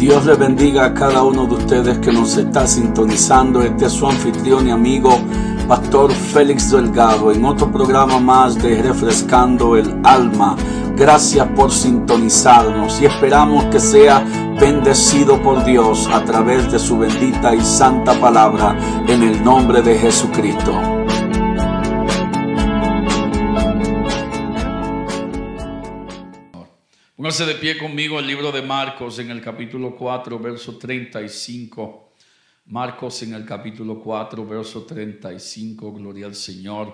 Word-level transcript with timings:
Dios 0.00 0.24
le 0.24 0.34
bendiga 0.34 0.86
a 0.86 0.94
cada 0.94 1.22
uno 1.22 1.44
de 1.44 1.56
ustedes 1.56 1.98
que 1.98 2.10
nos 2.10 2.34
está 2.38 2.66
sintonizando. 2.66 3.60
Este 3.60 3.84
es 3.84 3.92
su 3.92 4.06
anfitrión 4.06 4.66
y 4.66 4.70
amigo, 4.70 5.10
Pastor 5.68 6.10
Félix 6.10 6.70
Delgado, 6.70 7.30
en 7.30 7.44
otro 7.44 7.70
programa 7.70 8.18
más 8.18 8.54
de 8.62 8.80
Refrescando 8.80 9.76
el 9.76 10.00
Alma. 10.02 10.56
Gracias 10.96 11.46
por 11.48 11.70
sintonizarnos 11.70 12.98
y 13.02 13.04
esperamos 13.04 13.66
que 13.66 13.78
sea 13.78 14.24
bendecido 14.58 15.38
por 15.42 15.66
Dios 15.66 16.08
a 16.10 16.24
través 16.24 16.72
de 16.72 16.78
su 16.78 16.96
bendita 16.96 17.54
y 17.54 17.60
santa 17.60 18.18
palabra 18.18 18.78
en 19.06 19.22
el 19.22 19.44
nombre 19.44 19.82
de 19.82 19.98
Jesucristo. 19.98 20.99
Póngase 27.30 27.46
de 27.46 27.60
pie 27.60 27.78
conmigo 27.78 28.18
el 28.18 28.26
libro 28.26 28.50
de 28.50 28.60
Marcos 28.60 29.20
en 29.20 29.30
el 29.30 29.40
capítulo 29.40 29.94
4, 29.94 30.36
verso 30.40 30.76
35. 30.76 32.12
Marcos 32.66 33.22
en 33.22 33.34
el 33.34 33.46
capítulo 33.46 34.02
4, 34.02 34.44
verso 34.44 34.82
35. 34.82 35.92
Gloria 35.92 36.26
al 36.26 36.34
Señor. 36.34 36.92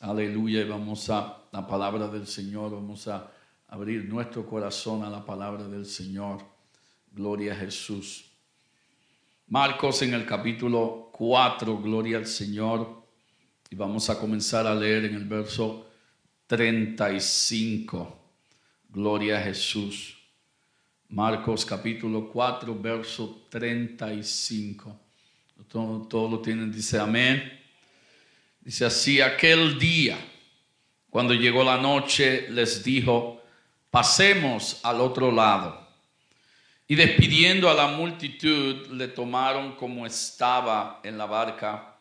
Aleluya. 0.00 0.62
Y 0.62 0.64
vamos 0.64 1.08
a 1.08 1.44
la 1.52 1.64
palabra 1.64 2.08
del 2.08 2.26
Señor. 2.26 2.72
Vamos 2.72 3.06
a 3.06 3.30
abrir 3.68 4.06
nuestro 4.06 4.44
corazón 4.44 5.04
a 5.04 5.08
la 5.08 5.24
palabra 5.24 5.68
del 5.68 5.86
Señor. 5.86 6.42
Gloria 7.12 7.52
a 7.52 7.56
Jesús. 7.56 8.24
Marcos 9.46 10.02
en 10.02 10.14
el 10.14 10.26
capítulo 10.26 11.10
4, 11.12 11.78
gloria 11.80 12.16
al 12.16 12.26
Señor. 12.26 13.04
Y 13.70 13.76
vamos 13.76 14.10
a 14.10 14.18
comenzar 14.18 14.66
a 14.66 14.74
leer 14.74 15.04
en 15.04 15.14
el 15.14 15.26
verso 15.26 15.86
35. 16.48 18.21
Gloria 18.94 19.38
a 19.38 19.40
Jesús. 19.40 20.18
Marcos 21.08 21.64
capítulo 21.64 22.28
4, 22.30 22.78
verso 22.78 23.46
35. 23.48 25.00
Todos 25.66 26.10
todo 26.10 26.28
lo 26.28 26.40
tienen, 26.42 26.70
dice 26.70 26.98
amén. 26.98 27.58
Dice 28.60 28.84
así, 28.84 29.22
aquel 29.22 29.78
día, 29.78 30.18
cuando 31.08 31.32
llegó 31.32 31.64
la 31.64 31.78
noche, 31.78 32.50
les 32.50 32.84
dijo, 32.84 33.42
pasemos 33.90 34.80
al 34.82 35.00
otro 35.00 35.32
lado. 35.32 35.88
Y 36.86 36.94
despidiendo 36.94 37.70
a 37.70 37.74
la 37.74 37.86
multitud, 37.86 38.88
le 38.88 39.08
tomaron 39.08 39.74
como 39.74 40.04
estaba 40.04 41.00
en 41.02 41.16
la 41.16 41.24
barca. 41.24 41.96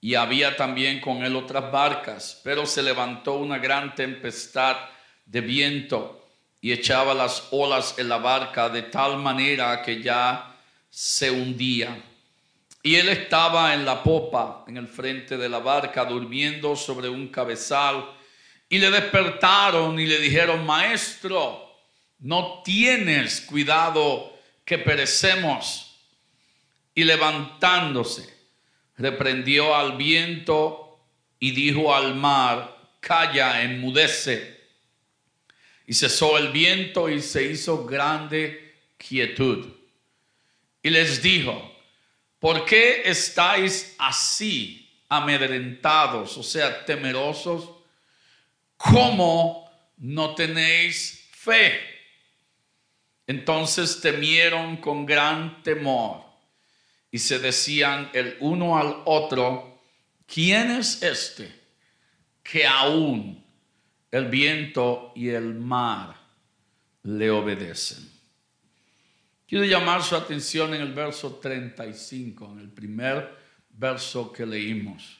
Y 0.00 0.14
había 0.14 0.54
también 0.54 1.00
con 1.00 1.24
él 1.24 1.34
otras 1.34 1.72
barcas, 1.72 2.40
pero 2.44 2.64
se 2.64 2.80
levantó 2.80 3.38
una 3.38 3.58
gran 3.58 3.96
tempestad 3.96 4.76
de 5.26 5.40
viento 5.40 6.16
y 6.60 6.72
echaba 6.72 7.14
las 7.14 7.48
olas 7.50 7.94
en 7.98 8.08
la 8.08 8.18
barca 8.18 8.68
de 8.68 8.82
tal 8.82 9.18
manera 9.18 9.82
que 9.82 10.02
ya 10.02 10.56
se 10.90 11.30
hundía. 11.30 12.02
Y 12.82 12.94
él 12.94 13.08
estaba 13.08 13.74
en 13.74 13.84
la 13.84 14.02
popa, 14.02 14.64
en 14.68 14.76
el 14.76 14.86
frente 14.86 15.36
de 15.36 15.48
la 15.48 15.58
barca, 15.58 16.04
durmiendo 16.04 16.76
sobre 16.76 17.08
un 17.08 17.28
cabezal. 17.28 18.12
Y 18.68 18.78
le 18.78 18.90
despertaron 18.90 19.98
y 19.98 20.06
le 20.06 20.18
dijeron, 20.20 20.64
maestro, 20.64 21.76
no 22.20 22.62
tienes 22.64 23.40
cuidado 23.40 24.32
que 24.64 24.78
perecemos. 24.78 26.00
Y 26.94 27.04
levantándose, 27.04 28.32
reprendió 28.96 29.74
al 29.74 29.96
viento 29.96 31.00
y 31.38 31.50
dijo 31.50 31.94
al 31.94 32.14
mar, 32.14 32.76
calla, 33.00 33.62
enmudece 33.62 34.55
y 35.86 35.94
cesó 35.94 36.36
el 36.36 36.50
viento 36.50 37.08
y 37.08 37.22
se 37.22 37.44
hizo 37.44 37.86
grande 37.86 38.74
quietud. 38.96 39.66
Y 40.82 40.90
les 40.90 41.22
dijo, 41.22 41.72
¿por 42.38 42.64
qué 42.64 43.02
estáis 43.04 43.94
así 43.98 44.90
amedrentados, 45.08 46.36
o 46.36 46.42
sea, 46.42 46.84
temerosos? 46.84 47.70
¿Cómo 48.76 49.70
no 49.98 50.34
tenéis 50.34 51.28
fe? 51.32 51.80
Entonces 53.26 54.00
temieron 54.00 54.76
con 54.76 55.06
gran 55.06 55.62
temor 55.62 56.24
y 57.10 57.18
se 57.18 57.38
decían 57.38 58.10
el 58.12 58.36
uno 58.40 58.78
al 58.78 59.02
otro, 59.04 59.80
¿quién 60.26 60.70
es 60.72 61.02
este 61.02 61.52
que 62.42 62.66
aún 62.66 63.45
el 64.10 64.26
viento 64.26 65.12
y 65.14 65.28
el 65.28 65.54
mar 65.54 66.14
le 67.02 67.30
obedecen. 67.30 68.10
Quiero 69.46 69.64
llamar 69.64 70.02
su 70.02 70.16
atención 70.16 70.74
en 70.74 70.80
el 70.80 70.92
verso 70.92 71.36
35, 71.36 72.52
en 72.52 72.58
el 72.60 72.70
primer 72.70 73.36
verso 73.70 74.32
que 74.32 74.44
leímos. 74.44 75.18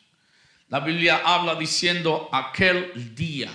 La 0.68 0.80
Biblia 0.80 1.22
habla 1.24 1.54
diciendo 1.54 2.28
aquel 2.32 3.14
día, 3.14 3.50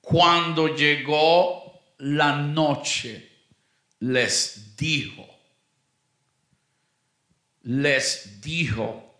cuando 0.00 0.74
llegó 0.74 1.94
la 1.98 2.36
noche, 2.36 3.30
les 4.00 4.76
dijo, 4.76 5.26
les 7.62 8.40
dijo, 8.40 9.14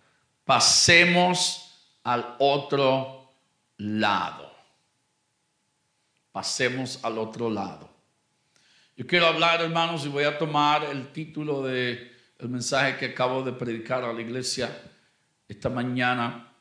pasemos 0.45 1.77
al 2.03 2.35
otro 2.41 3.35
lado 3.77 4.50
pasemos 6.33 6.99
al 7.03 7.19
otro 7.19 7.51
lado. 7.51 7.91
Yo 8.97 9.07
quiero 9.07 9.27
hablar, 9.27 9.63
hermanos, 9.63 10.05
y 10.05 10.09
voy 10.09 10.25
a 10.25 10.37
tomar 10.39 10.85
el 10.85 11.13
título 11.13 11.63
del 11.63 12.11
el 12.39 12.49
mensaje 12.49 12.97
que 12.97 13.07
acabo 13.07 13.43
de 13.43 13.53
predicar 13.53 14.03
a 14.03 14.13
la 14.13 14.21
iglesia 14.21 14.71
esta 15.47 15.69
mañana. 15.69 16.53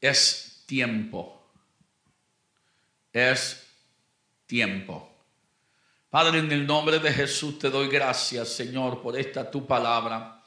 Es 0.00 0.64
tiempo. 0.66 1.50
Es 3.12 3.66
tiempo. 4.46 5.08
Padre, 6.10 6.40
en 6.40 6.52
el 6.52 6.66
nombre 6.66 6.98
de 6.98 7.12
Jesús 7.12 7.58
te 7.58 7.70
doy 7.70 7.88
gracias, 7.88 8.48
Señor, 8.50 9.00
por 9.00 9.18
esta 9.18 9.50
tu 9.50 9.66
palabra. 9.66 10.42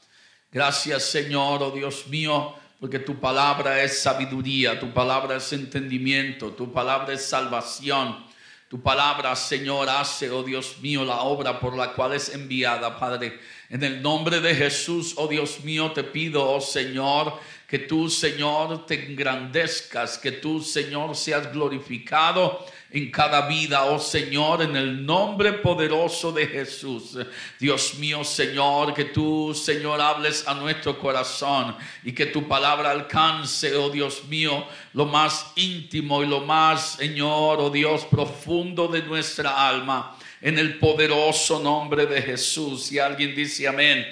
Gracias, 0.50 1.02
Señor, 1.04 1.62
oh 1.62 1.70
Dios 1.70 2.06
mío 2.06 2.54
porque 2.80 2.98
tu 2.98 3.18
palabra 3.18 3.82
es 3.82 4.02
sabiduría, 4.02 4.78
tu 4.78 4.92
palabra 4.92 5.36
es 5.36 5.52
entendimiento, 5.52 6.50
tu 6.50 6.72
palabra 6.72 7.14
es 7.14 7.24
salvación. 7.24 8.24
Tu 8.68 8.82
palabra, 8.82 9.36
Señor, 9.36 9.88
hace, 9.88 10.28
oh 10.28 10.42
Dios 10.42 10.78
mío, 10.80 11.04
la 11.04 11.20
obra 11.20 11.60
por 11.60 11.76
la 11.76 11.92
cual 11.92 12.14
es 12.14 12.34
enviada, 12.34 12.98
Padre. 12.98 13.38
En 13.70 13.84
el 13.84 14.02
nombre 14.02 14.40
de 14.40 14.56
Jesús, 14.56 15.14
oh 15.16 15.28
Dios 15.28 15.62
mío, 15.62 15.92
te 15.92 16.02
pido, 16.02 16.44
oh 16.44 16.60
Señor, 16.60 17.38
que 17.68 17.78
tú, 17.78 18.10
Señor, 18.10 18.84
te 18.84 19.08
engrandezcas, 19.08 20.18
que 20.18 20.32
tú, 20.32 20.60
Señor, 20.60 21.14
seas 21.14 21.52
glorificado 21.52 22.66
en 22.90 23.10
cada 23.10 23.46
vida, 23.46 23.84
oh 23.84 23.98
Señor, 23.98 24.62
en 24.62 24.76
el 24.76 25.04
nombre 25.04 25.54
poderoso 25.54 26.30
de 26.32 26.46
Jesús. 26.46 27.18
Dios 27.58 27.94
mío, 27.98 28.22
Señor, 28.22 28.94
que 28.94 29.06
tú, 29.06 29.52
Señor, 29.54 30.00
hables 30.00 30.46
a 30.46 30.54
nuestro 30.54 30.98
corazón 30.98 31.76
y 32.04 32.12
que 32.12 32.26
tu 32.26 32.46
palabra 32.46 32.90
alcance, 32.90 33.74
oh 33.74 33.90
Dios 33.90 34.24
mío, 34.26 34.66
lo 34.92 35.06
más 35.06 35.52
íntimo 35.56 36.22
y 36.22 36.26
lo 36.26 36.40
más, 36.40 36.92
Señor, 36.92 37.60
oh 37.60 37.70
Dios, 37.70 38.04
profundo 38.04 38.88
de 38.88 39.02
nuestra 39.02 39.68
alma, 39.68 40.16
en 40.40 40.58
el 40.58 40.78
poderoso 40.78 41.58
nombre 41.58 42.06
de 42.06 42.22
Jesús. 42.22 42.92
Y 42.92 42.98
alguien 42.98 43.34
dice 43.34 43.66
amén. 43.66 44.06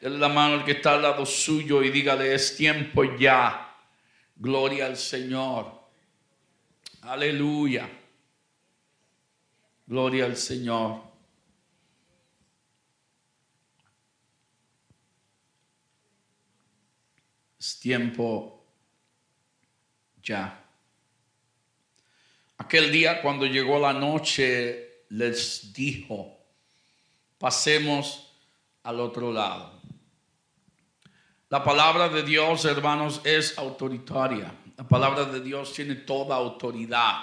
Dale 0.00 0.18
la 0.18 0.28
mano 0.28 0.54
al 0.54 0.64
que 0.64 0.72
está 0.72 0.94
al 0.94 1.02
lado 1.02 1.24
suyo 1.24 1.80
y 1.80 1.90
dígale, 1.90 2.34
es 2.34 2.56
tiempo 2.56 3.04
ya. 3.16 3.72
Gloria 4.34 4.86
al 4.86 4.96
Señor. 4.96 5.81
Aleluya. 7.02 7.90
Gloria 9.86 10.24
al 10.24 10.36
Señor. 10.36 11.02
Es 17.58 17.78
tiempo 17.80 18.64
ya. 20.22 20.64
Aquel 22.58 22.92
día 22.92 23.20
cuando 23.20 23.46
llegó 23.46 23.80
la 23.80 23.92
noche 23.92 25.06
les 25.08 25.72
dijo, 25.72 26.38
pasemos 27.38 28.32
al 28.84 29.00
otro 29.00 29.32
lado. 29.32 29.80
La 31.48 31.64
palabra 31.64 32.08
de 32.08 32.22
Dios, 32.22 32.64
hermanos, 32.64 33.20
es 33.24 33.58
autoritaria. 33.58 34.61
La 34.76 34.88
palabra 34.88 35.24
de 35.24 35.40
Dios 35.40 35.72
tiene 35.72 35.96
toda 35.96 36.36
autoridad. 36.36 37.20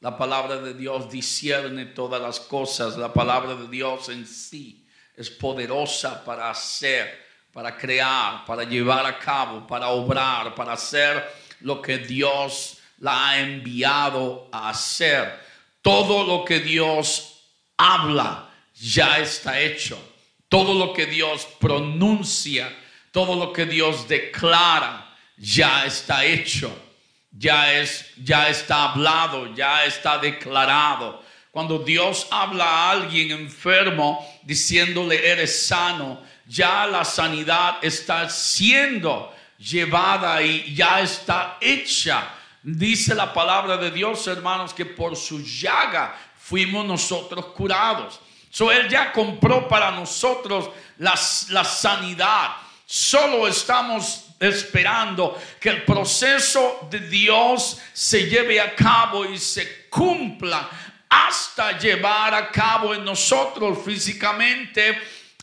La 0.00 0.16
palabra 0.16 0.56
de 0.56 0.74
Dios 0.74 1.10
discierne 1.10 1.86
todas 1.86 2.20
las 2.20 2.40
cosas. 2.40 2.96
La 2.96 3.12
palabra 3.12 3.54
de 3.54 3.68
Dios 3.68 4.08
en 4.08 4.26
sí 4.26 4.86
es 5.16 5.30
poderosa 5.30 6.24
para 6.24 6.50
hacer, 6.50 7.26
para 7.52 7.76
crear, 7.76 8.44
para 8.44 8.64
llevar 8.64 9.06
a 9.06 9.18
cabo, 9.18 9.66
para 9.66 9.88
obrar, 9.88 10.54
para 10.54 10.72
hacer 10.74 11.24
lo 11.60 11.80
que 11.80 11.98
Dios 11.98 12.78
la 12.98 13.30
ha 13.30 13.40
enviado 13.40 14.48
a 14.52 14.70
hacer. 14.70 15.40
Todo 15.82 16.24
lo 16.24 16.44
que 16.44 16.60
Dios 16.60 17.44
habla 17.76 18.50
ya 18.74 19.18
está 19.18 19.60
hecho. 19.60 19.98
Todo 20.48 20.74
lo 20.74 20.92
que 20.92 21.06
Dios 21.06 21.46
pronuncia, 21.58 22.76
todo 23.10 23.36
lo 23.36 23.52
que 23.52 23.66
Dios 23.66 24.08
declara, 24.08 25.16
ya 25.36 25.86
está 25.86 26.24
hecho. 26.24 26.89
Ya 27.32 27.72
es 27.74 28.06
ya 28.16 28.48
está 28.48 28.90
hablado, 28.90 29.54
ya 29.54 29.84
está 29.84 30.18
declarado. 30.18 31.22
Cuando 31.50 31.78
Dios 31.78 32.26
habla 32.30 32.64
a 32.64 32.90
alguien 32.92 33.30
enfermo 33.32 34.24
diciéndole 34.42 35.30
eres 35.30 35.66
sano, 35.66 36.22
ya 36.46 36.86
la 36.86 37.04
sanidad 37.04 37.78
está 37.82 38.28
siendo 38.28 39.32
llevada 39.58 40.42
y 40.42 40.74
ya 40.74 41.00
está 41.00 41.58
hecha. 41.60 42.28
Dice 42.62 43.14
la 43.14 43.32
palabra 43.32 43.76
de 43.76 43.90
Dios, 43.90 44.26
hermanos, 44.26 44.74
que 44.74 44.84
por 44.84 45.16
su 45.16 45.40
llaga 45.40 46.14
fuimos 46.36 46.84
nosotros 46.84 47.46
curados. 47.46 48.20
So, 48.50 48.70
él 48.72 48.88
ya 48.88 49.12
compró 49.12 49.68
para 49.68 49.92
nosotros 49.92 50.70
la, 50.98 51.18
la 51.50 51.64
sanidad. 51.64 52.56
Solo 52.84 53.46
estamos 53.46 54.29
esperando 54.40 55.40
que 55.60 55.68
el 55.68 55.84
proceso 55.84 56.88
de 56.90 57.00
Dios 57.00 57.78
se 57.92 58.26
lleve 58.28 58.58
a 58.58 58.74
cabo 58.74 59.26
y 59.26 59.38
se 59.38 59.88
cumpla 59.90 60.68
hasta 61.10 61.78
llevar 61.78 62.34
a 62.34 62.50
cabo 62.50 62.94
en 62.94 63.04
nosotros 63.04 63.78
físicamente 63.84 64.98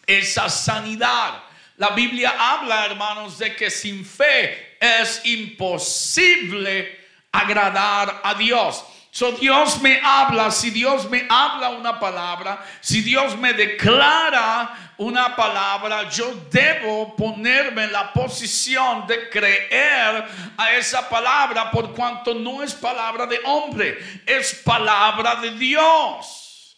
esa 0.05 0.49
sanidad. 0.49 1.43
La 1.77 1.89
Biblia 1.89 2.33
habla, 2.39 2.85
hermanos, 2.85 3.37
de 3.37 3.55
que 3.55 3.69
sin 3.69 4.03
fe 4.03 4.77
es 4.79 5.21
imposible 5.25 7.05
agradar 7.31 8.21
a 8.23 8.33
Dios. 8.33 8.83
So 9.11 9.31
Dios 9.33 9.81
me 9.81 9.99
habla, 10.03 10.49
si 10.51 10.71
Dios 10.71 11.09
me 11.09 11.25
habla 11.29 11.69
una 11.69 11.99
palabra, 11.99 12.65
si 12.81 13.01
Dios 13.01 13.37
me 13.37 13.53
declara 13.53 14.86
una 14.97 15.35
palabra, 15.35 16.09
yo 16.09 16.33
debo 16.49 17.15
ponerme 17.15 17.85
en 17.85 17.91
la 17.91 18.11
posición 18.11 19.05
de 19.05 19.29
creer 19.29 20.25
a 20.57 20.71
esa 20.73 21.07
palabra 21.07 21.69
por 21.69 21.93
cuanto 21.93 22.33
no 22.33 22.63
es 22.63 22.73
palabra 22.73 23.25
de 23.25 23.39
hombre, 23.45 23.97
es 24.25 24.55
palabra 24.55 25.35
de 25.35 25.51
Dios. 25.51 26.77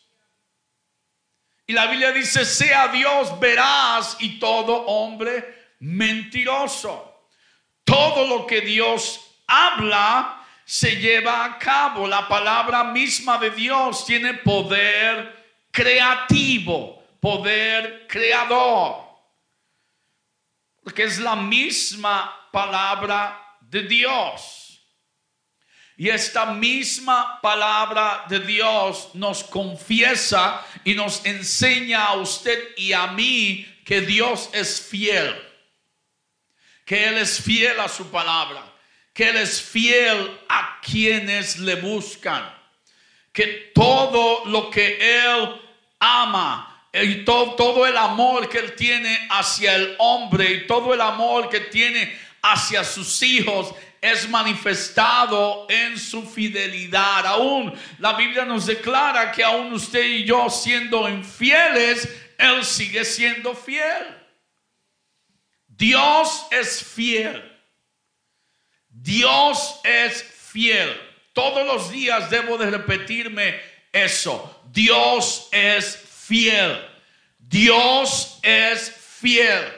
Y 1.66 1.74
la 1.74 1.86
Biblia 1.86 2.12
dice, 2.12 2.46
sea 2.46 2.88
Dios 2.88 3.40
veraz 3.40 4.18
y 4.20 4.40
todo 4.40 4.86
hombre 4.88 5.74
mentiroso. 5.80 7.06
Todo 7.84 8.28
lo 8.28 8.46
que 8.48 8.62
Dios 8.62 9.20
habla, 9.48 10.40
se 10.70 10.98
lleva 10.98 11.46
a 11.46 11.58
cabo. 11.58 12.06
La 12.06 12.28
palabra 12.28 12.84
misma 12.84 13.40
de 13.40 13.50
Dios 13.50 14.06
tiene 14.06 14.36
poder 14.36 15.36
creativo, 15.72 16.99
poder 17.20 18.08
creador. 18.08 19.08
Porque 20.84 21.04
es 21.04 21.20
la 21.20 21.36
misma 21.36 22.50
palabra 22.52 23.58
de 23.62 23.84
Dios. 23.84 24.82
Y 25.98 26.10
esta 26.10 26.46
misma 26.46 27.42
palabra 27.42 28.26
de 28.30 28.40
Dios 28.40 29.10
nos 29.14 29.44
confiesa 29.44 30.66
y 30.86 30.96
nos 30.96 31.26
enseña 31.26 32.06
a 32.06 32.14
usted 32.16 32.76
y 32.78 32.94
a 32.94 33.08
mí 33.08 33.66
que 33.86 34.02
Dios 34.02 34.50
es 34.54 34.82
fiel. 34.82 35.36
Que 36.86 37.08
Él 37.10 37.18
es 37.18 37.42
fiel 37.42 37.80
a 37.80 37.90
su 37.90 38.10
palabra 38.10 38.70
que 39.20 39.28
Él 39.28 39.36
es 39.36 39.62
fiel 39.62 40.40
a 40.48 40.80
quienes 40.82 41.60
le 41.60 41.76
buscan, 41.76 42.50
que 43.34 43.74
todo 43.76 44.46
lo 44.46 44.70
que 44.70 44.98
Él 44.98 45.60
ama 46.00 46.69
y 46.92 47.24
todo, 47.24 47.56
todo 47.56 47.86
el 47.86 47.98
amor 47.98 48.50
que 48.50 48.58
Él 48.58 48.76
tiene 48.76 49.28
hacia 49.30 49.76
el 49.76 49.96
hombre 50.00 50.52
y 50.52 50.68
todo 50.68 50.94
el 50.94 51.02
amor 51.02 51.50
que 51.50 51.60
tiene 51.62 52.18
hacia 52.42 52.84
sus 52.84 53.22
hijos 53.22 53.74
es 54.02 54.30
manifestado 54.30 55.68
en 55.70 56.00
su 56.00 56.24
fidelidad. 56.24 57.26
Aún 57.26 57.74
la 58.00 58.14
Biblia 58.14 58.46
nos 58.46 58.66
declara 58.66 59.32
que 59.32 59.44
aún 59.44 59.74
usted 59.74 60.04
y 60.04 60.24
yo 60.24 60.50
siendo 60.50 61.08
infieles, 61.10 62.10
Él 62.38 62.64
sigue 62.64 63.04
siendo 63.06 63.54
fiel. 63.54 64.18
Dios 65.68 66.48
es 66.50 66.84
fiel. 66.84 67.44
Dios 68.90 69.80
es 69.84 70.24
fiel. 70.24 71.00
Todos 71.34 71.66
los 71.66 71.92
días 71.92 72.30
debo 72.30 72.58
de 72.58 72.70
repetirme 72.72 73.60
eso. 73.92 74.62
Dios 74.72 75.48
es 75.52 76.09
fiel. 76.30 76.88
Dios 77.40 78.40
es 78.44 78.96
fiel. 79.20 79.74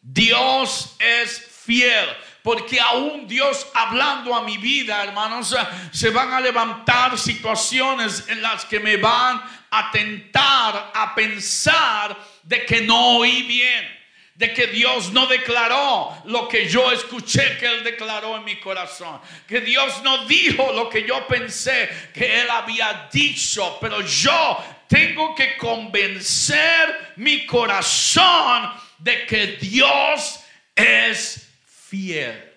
Dios 0.00 0.96
es 1.00 1.40
fiel. 1.64 2.08
Porque 2.44 2.78
aún 2.78 3.26
Dios 3.26 3.66
hablando 3.74 4.32
a 4.32 4.42
mi 4.42 4.56
vida, 4.56 5.02
hermanos, 5.02 5.54
se 5.90 6.10
van 6.10 6.32
a 6.32 6.40
levantar 6.40 7.18
situaciones 7.18 8.24
en 8.28 8.40
las 8.40 8.64
que 8.64 8.78
me 8.78 8.96
van 8.96 9.42
a 9.68 9.90
tentar 9.90 10.92
a 10.94 11.12
pensar 11.12 12.16
de 12.44 12.64
que 12.64 12.82
no 12.82 13.18
oí 13.18 13.42
bien 13.42 13.96
de 14.36 14.52
que 14.52 14.66
Dios 14.66 15.12
no 15.12 15.26
declaró 15.26 16.14
lo 16.26 16.46
que 16.46 16.68
yo 16.68 16.92
escuché 16.92 17.56
que 17.56 17.66
Él 17.66 17.84
declaró 17.84 18.36
en 18.36 18.44
mi 18.44 18.56
corazón. 18.56 19.18
Que 19.48 19.62
Dios 19.62 20.02
no 20.02 20.26
dijo 20.26 20.72
lo 20.72 20.90
que 20.90 21.06
yo 21.06 21.26
pensé 21.26 21.88
que 22.12 22.42
Él 22.42 22.50
había 22.50 23.08
dicho. 23.10 23.78
Pero 23.80 24.02
yo 24.02 24.62
tengo 24.88 25.34
que 25.34 25.56
convencer 25.56 27.14
mi 27.16 27.46
corazón 27.46 28.72
de 28.98 29.26
que 29.26 29.46
Dios 29.58 30.40
es 30.74 31.48
fiel. 31.64 32.52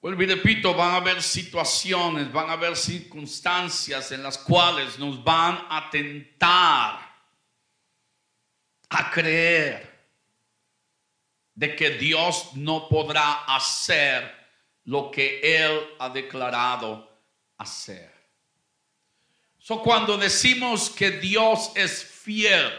Vuelvo 0.00 0.22
y 0.22 0.26
repito, 0.26 0.72
van 0.72 0.92
a 0.92 0.96
haber 0.98 1.20
situaciones, 1.20 2.32
van 2.32 2.48
a 2.48 2.52
haber 2.52 2.76
circunstancias 2.76 4.12
en 4.12 4.22
las 4.22 4.38
cuales 4.38 5.00
nos 5.00 5.24
van 5.24 5.66
a 5.68 5.90
tentar 5.90 7.00
a 8.88 9.10
creer 9.10 9.96
de 11.54 11.74
que 11.74 11.90
Dios 11.90 12.50
no 12.54 12.88
podrá 12.88 13.44
hacer 13.46 14.45
lo 14.86 15.10
que 15.10 15.40
Él 15.42 15.80
ha 15.98 16.08
declarado 16.08 17.08
hacer. 17.58 18.12
So, 19.58 19.82
cuando 19.82 20.16
decimos 20.16 20.88
que 20.88 21.10
Dios 21.10 21.72
es 21.74 22.04
fiel, 22.04 22.72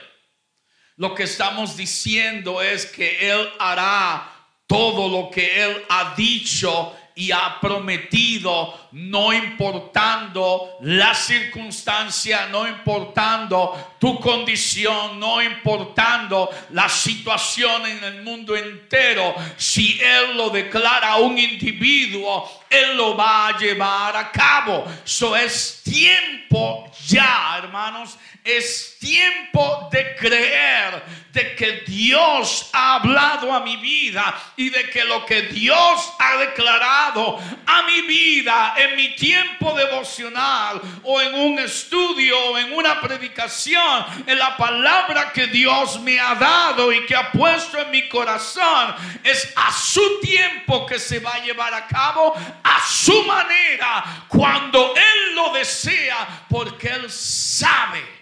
lo 0.95 1.13
que 1.13 1.23
estamos 1.23 1.75
diciendo 1.77 2.61
es 2.61 2.85
que 2.85 3.29
Él 3.29 3.49
hará 3.59 4.33
todo 4.65 5.09
lo 5.09 5.29
que 5.29 5.63
Él 5.63 5.85
ha 5.89 6.15
dicho 6.15 6.96
y 7.17 7.31
ha 7.31 7.59
prometido, 7.59 8.89
no 8.91 9.33
importando 9.33 10.77
la 10.81 11.15
circunstancia, 11.15 12.45
no 12.51 12.67
importando 12.67 13.95
tu 13.99 14.19
condición, 14.19 15.19
no 15.19 15.41
importando 15.41 16.47
la 16.73 16.87
situación 16.87 17.87
en 17.87 18.03
el 18.03 18.23
mundo 18.23 18.55
entero, 18.55 19.33
si 19.57 19.99
Él 19.99 20.37
lo 20.37 20.51
declara 20.51 21.13
a 21.13 21.17
un 21.17 21.39
individuo, 21.39 22.47
Él 22.69 22.95
lo 22.95 23.17
va 23.17 23.47
a 23.47 23.57
llevar 23.57 24.15
a 24.15 24.31
cabo. 24.31 24.85
Eso 25.03 25.35
es 25.35 25.81
tiempo 25.83 26.87
ya, 27.07 27.55
hermanos, 27.57 28.17
es 28.43 28.97
tiempo 28.99 29.89
de 29.91 30.15
creer 30.15 31.03
de 31.33 31.55
que 31.55 31.83
Dios 31.85 32.69
ha 32.73 32.95
hablado 32.95 33.53
a 33.53 33.59
mi 33.59 33.75
vida 33.77 34.35
y 34.55 34.69
de 34.69 34.89
que 34.89 35.03
lo 35.03 35.25
que 35.25 35.43
Dios 35.43 36.13
ha 36.19 36.37
declarado 36.37 37.06
a 37.15 37.83
mi 37.83 38.01
vida 38.01 38.73
en 38.77 38.95
mi 38.95 39.15
tiempo 39.15 39.73
devocional 39.73 40.81
o 41.03 41.21
en 41.21 41.33
un 41.33 41.59
estudio 41.59 42.37
o 42.51 42.57
en 42.57 42.73
una 42.73 42.99
predicación, 42.99 44.05
en 44.25 44.37
la 44.37 44.57
palabra 44.57 45.31
que 45.31 45.47
Dios 45.47 45.99
me 46.01 46.19
ha 46.19 46.35
dado 46.35 46.91
y 46.91 47.05
que 47.05 47.15
ha 47.15 47.31
puesto 47.31 47.79
en 47.79 47.91
mi 47.91 48.07
corazón, 48.09 48.95
es 49.23 49.53
a 49.55 49.71
su 49.71 50.19
tiempo 50.19 50.85
que 50.85 50.99
se 50.99 51.19
va 51.19 51.35
a 51.35 51.43
llevar 51.43 51.73
a 51.73 51.87
cabo, 51.87 52.33
a 52.63 52.81
su 52.87 53.23
manera, 53.23 54.25
cuando 54.27 54.93
Él 54.95 55.35
lo 55.35 55.53
desea, 55.53 56.45
porque 56.49 56.89
Él 56.89 57.09
sabe 57.11 58.17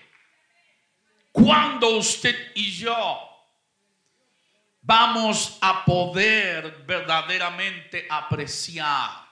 cuando 1.31 1.89
usted 1.97 2.53
y 2.55 2.71
yo 2.71 3.34
vamos 4.85 5.57
a 5.61 5.83
poder 5.83 6.83
verdaderamente 6.85 8.05
apreciar 8.09 9.25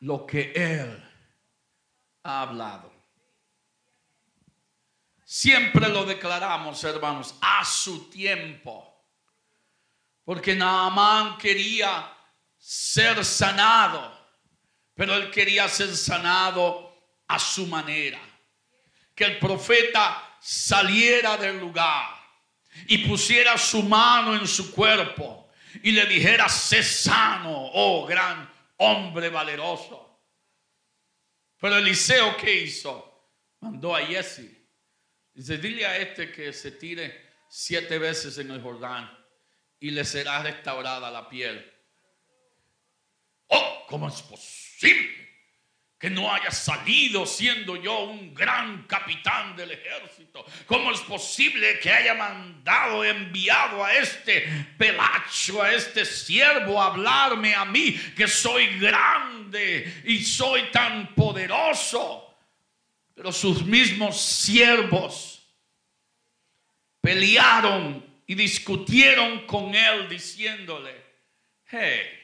lo 0.00 0.24
que 0.24 0.52
Él 0.54 1.12
ha 2.22 2.42
hablado. 2.42 2.92
Siempre 5.24 5.88
lo 5.88 6.04
declaramos, 6.04 6.84
hermanos, 6.84 7.34
a 7.40 7.64
su 7.64 8.08
tiempo. 8.08 8.92
Porque 10.24 10.54
Naamán 10.54 11.36
quería 11.36 12.08
ser 12.56 13.24
sanado. 13.24 14.14
pero 14.94 15.16
él 15.16 15.28
quería 15.32 15.68
ser 15.68 15.94
sanado 15.96 16.96
a 17.26 17.36
su 17.36 17.66
manera. 17.66 18.20
Que 19.12 19.24
el 19.24 19.38
profeta 19.40 20.36
saliera 20.40 21.36
del 21.36 21.58
lugar 21.58 22.13
y 22.86 23.06
pusiera 23.06 23.56
su 23.56 23.82
mano 23.82 24.34
en 24.34 24.46
su 24.46 24.72
cuerpo 24.72 25.50
y 25.82 25.92
le 25.92 26.06
dijera, 26.06 26.48
sé 26.48 26.82
sano, 26.82 27.70
oh 27.72 28.06
gran 28.06 28.50
hombre 28.78 29.28
valeroso. 29.28 30.22
Pero 31.60 31.76
Eliseo, 31.76 32.36
¿qué 32.36 32.54
hizo? 32.62 33.32
Mandó 33.60 33.94
a 33.94 34.00
Jesse. 34.00 34.50
Dice, 35.32 35.58
dile 35.58 35.86
a 35.86 35.96
este 35.98 36.30
que 36.30 36.52
se 36.52 36.72
tire 36.72 37.32
siete 37.48 37.98
veces 37.98 38.38
en 38.38 38.50
el 38.50 38.62
Jordán 38.62 39.10
y 39.80 39.90
le 39.90 40.04
será 40.04 40.42
restaurada 40.42 41.10
la 41.10 41.28
piel. 41.28 41.72
Oh, 43.48 43.84
¿cómo 43.88 44.08
es 44.08 44.22
posible? 44.22 45.23
Que 46.04 46.10
no 46.10 46.30
haya 46.30 46.50
salido 46.50 47.24
siendo 47.24 47.76
yo 47.76 48.00
un 48.00 48.34
gran 48.34 48.82
capitán 48.82 49.56
del 49.56 49.70
ejército. 49.70 50.44
¿Cómo 50.66 50.92
es 50.92 51.00
posible 51.00 51.78
que 51.80 51.90
haya 51.90 52.12
mandado, 52.12 53.02
enviado 53.02 53.82
a 53.82 53.94
este 53.94 54.42
pelacho, 54.76 55.62
a 55.62 55.72
este 55.72 56.04
siervo 56.04 56.78
a 56.78 56.88
hablarme 56.88 57.54
a 57.54 57.64
mí, 57.64 57.98
que 58.14 58.28
soy 58.28 58.78
grande 58.78 60.02
y 60.04 60.22
soy 60.22 60.64
tan 60.70 61.14
poderoso? 61.14 62.36
Pero 63.14 63.32
sus 63.32 63.64
mismos 63.64 64.20
siervos 64.20 65.42
pelearon 67.00 68.04
y 68.26 68.34
discutieron 68.34 69.46
con 69.46 69.74
él 69.74 70.06
diciéndole, 70.10 71.02
hey, 71.70 72.23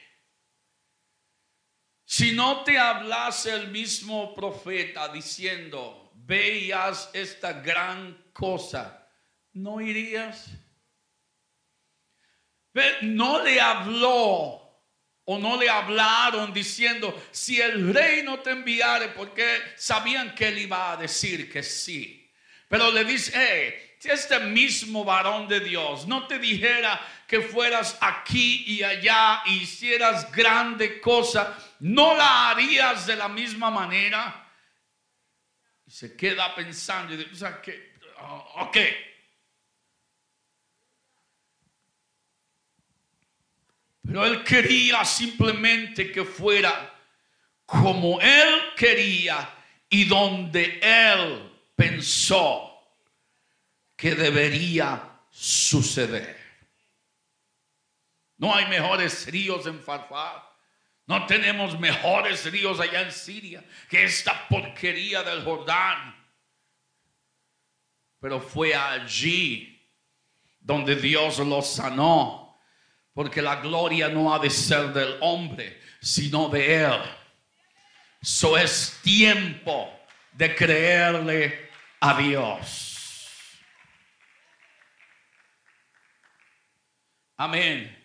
si 2.11 2.33
no 2.33 2.65
te 2.65 2.77
hablase 2.77 3.53
el 3.53 3.69
mismo 3.69 4.35
profeta 4.35 5.07
diciendo, 5.07 6.11
veías 6.13 7.09
esta 7.13 7.53
gran 7.53 8.31
cosa, 8.33 9.07
¿no 9.53 9.79
irías? 9.79 10.49
No 13.03 13.41
le 13.41 13.61
habló 13.61 14.83
o 15.23 15.39
no 15.39 15.55
le 15.55 15.69
hablaron 15.69 16.51
diciendo, 16.51 17.17
si 17.31 17.61
el 17.61 17.93
rey 17.93 18.23
no 18.23 18.41
te 18.41 18.49
enviare, 18.49 19.07
porque 19.15 19.61
sabían 19.77 20.35
que 20.35 20.49
él 20.49 20.57
iba 20.57 20.91
a 20.91 20.97
decir 20.97 21.49
que 21.49 21.63
sí. 21.63 22.29
Pero 22.67 22.91
le 22.91 23.05
dice, 23.05 23.31
hey, 23.33 23.91
si 23.99 24.09
este 24.09 24.37
mismo 24.39 25.05
varón 25.05 25.47
de 25.47 25.61
Dios 25.61 26.05
no 26.07 26.27
te 26.27 26.39
dijera 26.39 26.99
que 27.31 27.39
fueras 27.39 27.97
aquí 28.01 28.65
y 28.67 28.83
allá 28.83 29.41
y 29.45 29.61
hicieras 29.61 30.29
grande 30.33 30.99
cosa, 30.99 31.57
¿no 31.79 32.13
la 32.13 32.49
harías 32.49 33.07
de 33.07 33.15
la 33.15 33.29
misma 33.29 33.71
manera? 33.71 34.51
Y 35.87 35.91
se 35.91 36.13
queda 36.17 36.53
pensando 36.53 37.13
y 37.13 37.17
dice, 37.17 37.31
o 37.31 37.35
sea, 37.37 37.61
que, 37.61 37.93
oh, 38.19 38.65
ok. 38.65 38.77
Pero 44.05 44.25
él 44.25 44.43
quería 44.43 45.05
simplemente 45.05 46.11
que 46.11 46.25
fuera 46.25 46.93
como 47.65 48.19
él 48.19 48.73
quería 48.75 49.55
y 49.87 50.03
donde 50.03 50.81
él 50.83 51.49
pensó 51.77 52.77
que 53.95 54.15
debería 54.15 55.01
suceder. 55.29 56.40
No 58.41 58.55
hay 58.55 58.65
mejores 58.65 59.27
ríos 59.27 59.67
en 59.67 59.79
Farfar. 59.79 60.41
No 61.05 61.27
tenemos 61.27 61.79
mejores 61.79 62.51
ríos 62.51 62.79
allá 62.79 63.01
en 63.01 63.11
Siria 63.11 63.63
que 63.87 64.03
esta 64.03 64.47
porquería 64.47 65.21
del 65.21 65.43
Jordán. 65.43 66.15
Pero 68.19 68.41
fue 68.41 68.73
allí 68.73 69.87
donde 70.59 70.95
Dios 70.95 71.37
lo 71.37 71.61
sanó. 71.61 72.59
Porque 73.13 73.43
la 73.43 73.57
gloria 73.57 74.09
no 74.09 74.33
ha 74.33 74.39
de 74.39 74.49
ser 74.49 74.91
del 74.91 75.17
hombre, 75.21 75.79
sino 76.01 76.49
de 76.49 76.81
Él. 76.81 77.01
Eso 78.19 78.57
es 78.57 78.99
tiempo 79.03 79.87
de 80.31 80.55
creerle 80.55 81.69
a 81.99 82.17
Dios. 82.19 83.59
Amén 87.37 88.00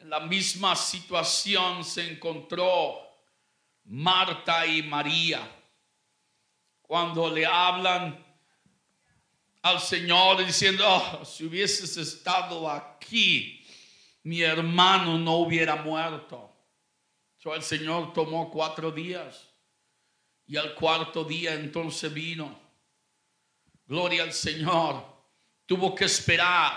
en 0.00 0.08
la 0.08 0.20
misma 0.20 0.74
situación 0.74 1.84
se 1.84 2.10
encontró 2.12 2.98
Marta 3.84 4.66
y 4.66 4.82
María 4.82 5.46
cuando 6.80 7.30
le 7.30 7.44
hablan 7.44 8.26
al 9.62 9.78
Señor 9.78 10.44
diciendo, 10.44 10.84
oh, 10.88 11.24
si 11.24 11.44
hubieses 11.44 11.98
estado 11.98 12.68
aquí, 12.70 13.62
mi 14.22 14.40
hermano 14.40 15.18
no 15.18 15.36
hubiera 15.36 15.76
muerto. 15.76 16.50
So, 17.36 17.54
el 17.54 17.62
Señor 17.62 18.14
tomó 18.14 18.50
cuatro 18.50 18.90
días 18.90 19.48
y 20.46 20.56
al 20.56 20.74
cuarto 20.74 21.24
día 21.24 21.54
entonces 21.54 22.12
vino. 22.12 22.58
Gloria 23.86 24.22
al 24.22 24.32
Señor. 24.32 25.04
Tuvo 25.66 25.94
que 25.94 26.06
esperar 26.06 26.72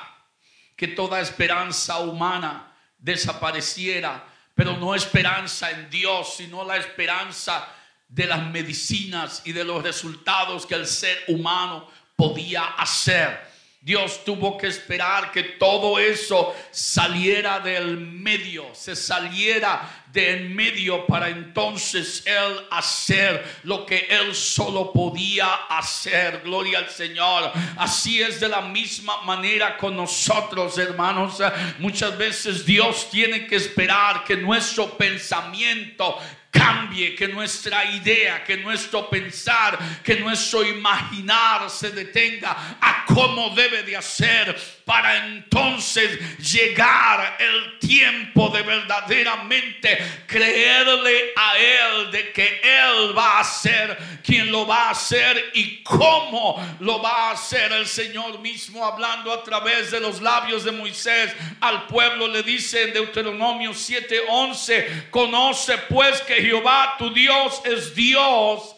que 0.76 0.90
toda 0.90 1.22
esperanza 1.22 2.00
humana 2.00 2.73
desapareciera, 3.04 4.26
pero 4.56 4.78
no 4.78 4.96
esperanza 4.96 5.70
en 5.70 5.90
Dios, 5.90 6.36
sino 6.38 6.64
la 6.64 6.78
esperanza 6.78 7.68
de 8.08 8.26
las 8.26 8.48
medicinas 8.48 9.42
y 9.46 9.52
de 9.52 9.64
los 9.64 9.84
resultados 9.84 10.66
que 10.66 10.76
el 10.76 10.88
ser 10.88 11.18
humano 11.28 11.90
podía 12.16 12.64
hacer. 12.78 13.53
Dios 13.84 14.24
tuvo 14.24 14.58
que 14.58 14.68
esperar 14.68 15.30
que 15.30 15.44
todo 15.44 16.00
eso 16.00 16.56
saliera 16.72 17.60
del 17.60 17.98
medio, 17.98 18.74
se 18.74 18.96
saliera 18.96 20.06
del 20.08 20.52
medio 20.52 21.06
para 21.06 21.28
entonces 21.28 22.24
Él 22.26 22.66
hacer 22.72 23.44
lo 23.64 23.86
que 23.86 24.08
Él 24.10 24.34
solo 24.34 24.94
podía 24.94 25.54
hacer. 25.70 26.44
Gloria 26.46 26.80
al 26.80 26.90
Señor. 26.90 27.52
Así 27.76 28.22
es 28.22 28.40
de 28.40 28.48
la 28.48 28.62
misma 28.62 29.22
manera 29.24 29.76
con 29.76 29.98
nosotros, 29.98 30.78
hermanos. 30.78 31.40
Muchas 31.80 32.18
veces 32.18 32.66
Dios 32.66 33.10
tiene 33.10 33.46
que 33.48 33.58
esperar 33.58 34.24
que 34.24 34.38
nuestro 34.38 34.98
pensamiento 34.98 36.20
cambie, 36.54 37.16
que 37.16 37.28
nuestra 37.28 37.84
idea, 37.84 38.44
que 38.44 38.58
nuestro 38.58 39.10
pensar, 39.10 39.78
que 40.04 40.18
nuestro 40.18 40.64
imaginar 40.64 41.68
se 41.70 41.90
detenga 41.90 42.78
a 42.80 43.04
cómo 43.06 43.50
debe 43.56 43.82
de 43.82 43.98
hacer 43.98 44.56
para 44.86 45.26
entonces 45.26 46.20
llegar 46.38 47.38
el 47.40 47.80
tiempo 47.80 48.50
de 48.50 48.62
verdaderamente 48.62 49.98
creerle 50.28 51.34
a 51.36 51.58
Él 51.58 52.12
de 52.12 52.32
que 52.32 52.62
Él 52.64 53.18
va 53.18 53.40
a 53.40 53.44
ser 53.44 53.98
quien 54.24 54.52
lo 54.52 54.68
va 54.68 54.88
a 54.88 54.92
hacer 54.92 55.52
y 55.56 55.82
cómo 55.84 56.64
lo 56.80 57.02
va 57.02 57.30
a 57.30 57.32
hacer. 57.32 57.72
El 57.72 57.88
Señor 57.88 58.40
mismo 58.40 58.86
hablando 58.86 59.34
a 59.34 59.44
través 59.44 59.90
de 59.90 60.00
los 60.00 60.22
labios 60.22 60.64
de 60.64 60.72
Moisés 60.72 61.34
al 61.62 61.88
pueblo 61.88 62.28
le 62.28 62.44
dice 62.44 62.84
en 62.84 62.94
Deuteronomio 62.94 63.72
7:11 63.72 65.10
conoce 65.10 65.78
pues 65.90 66.22
que 66.22 66.43
Jehová 66.44 66.96
tu 66.98 67.14
Dios 67.14 67.62
es 67.64 67.96
Dios 67.96 68.76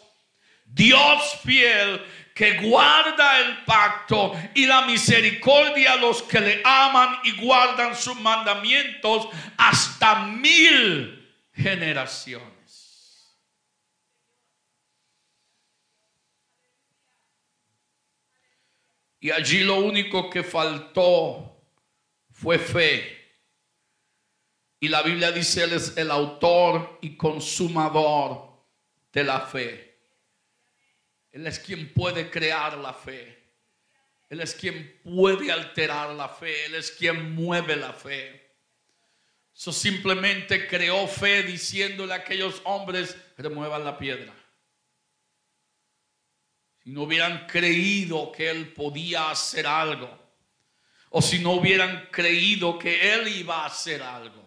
Dios 0.64 1.40
fiel 1.42 2.04
que 2.34 2.58
guarda 2.60 3.40
el 3.40 3.64
pacto 3.64 4.38
y 4.54 4.66
la 4.66 4.82
misericordia 4.82 5.94
a 5.94 5.96
los 5.96 6.22
que 6.22 6.38
le 6.38 6.60
aman 6.62 7.20
y 7.24 7.32
guardan 7.42 7.96
sus 7.96 8.14
mandamientos 8.20 9.28
hasta 9.56 10.26
mil 10.26 11.34
generaciones. 11.54 12.54
Y 19.18 19.30
allí 19.30 19.64
lo 19.64 19.76
único 19.76 20.28
que 20.28 20.44
faltó 20.44 21.58
fue 22.30 22.58
fe. 22.58 23.15
Y 24.78 24.88
la 24.88 25.02
Biblia 25.02 25.32
dice, 25.32 25.64
Él 25.64 25.72
es 25.72 25.96
el 25.96 26.10
autor 26.10 26.98
y 27.00 27.16
consumador 27.16 28.62
de 29.12 29.24
la 29.24 29.40
fe. 29.40 29.98
Él 31.32 31.46
es 31.46 31.58
quien 31.58 31.92
puede 31.92 32.30
crear 32.30 32.76
la 32.78 32.92
fe. 32.92 33.36
Él 34.28 34.40
es 34.40 34.54
quien 34.54 35.00
puede 35.02 35.50
alterar 35.50 36.14
la 36.14 36.28
fe. 36.28 36.66
Él 36.66 36.74
es 36.74 36.90
quien 36.90 37.34
mueve 37.34 37.76
la 37.76 37.92
fe. 37.92 38.46
Eso 39.54 39.72
simplemente 39.72 40.66
creó 40.66 41.08
fe 41.08 41.42
diciéndole 41.42 42.12
a 42.12 42.16
aquellos 42.16 42.60
hombres, 42.64 43.16
remuevan 43.38 43.84
la 43.84 43.96
piedra. 43.96 44.34
Si 46.84 46.90
no 46.90 47.02
hubieran 47.02 47.46
creído 47.46 48.30
que 48.32 48.50
Él 48.50 48.72
podía 48.74 49.30
hacer 49.30 49.66
algo, 49.66 50.10
o 51.08 51.22
si 51.22 51.38
no 51.38 51.52
hubieran 51.52 52.08
creído 52.10 52.78
que 52.78 53.14
Él 53.14 53.28
iba 53.28 53.62
a 53.62 53.66
hacer 53.66 54.02
algo, 54.02 54.45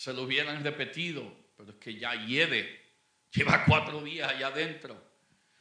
se 0.00 0.14
lo 0.14 0.22
hubieran 0.22 0.64
repetido, 0.64 1.30
pero 1.54 1.72
es 1.72 1.76
que 1.76 1.94
ya 1.98 2.14
lleve, 2.14 2.94
lleva 3.30 3.66
cuatro 3.66 4.00
días 4.00 4.30
allá 4.30 4.46
adentro. 4.46 4.96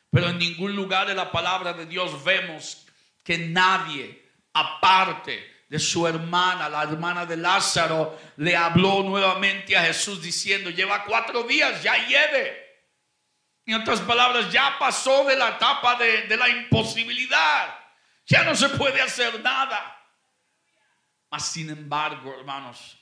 Pero 0.10 0.29
en 0.29 0.38
ningún 0.38 0.77
lugar 0.77 1.08
de 1.08 1.13
la 1.13 1.29
palabra 1.29 1.74
de 1.74 1.86
Dios 1.86 2.24
vemos 2.24 2.86
que 3.22 3.38
nadie, 3.38 4.29
aparte 4.53 5.65
de 5.67 5.77
su 5.77 6.08
hermana, 6.08 6.69
la 6.69 6.84
hermana 6.84 7.25
de 7.25 7.36
Lázaro, 7.36 8.17
le 8.38 8.55
habló 8.55 9.03
nuevamente 9.03 9.75
a 9.75 9.84
Jesús 9.84 10.22
diciendo, 10.22 10.69
lleva 10.69 11.03
cuatro 11.03 11.43
días, 11.43 11.84
ya 11.84 11.98
lleve. 12.08 12.86
En 13.65 13.81
otras 13.81 14.00
palabras, 14.00 14.50
ya 14.53 14.77
pasó 14.79 15.25
de 15.25 15.36
la 15.36 15.50
etapa 15.50 15.96
de, 15.96 16.27
de 16.27 16.38
la 16.38 16.48
imposibilidad. 16.48 17.77
Ya 18.25 18.46
no 18.46 18.55
se 18.55 18.69
puede 18.69 19.01
hacer 19.01 19.41
nada. 19.41 20.01
Mas 21.29 21.46
sin 21.46 21.69
embargo, 21.69 22.34
hermanos, 22.39 22.96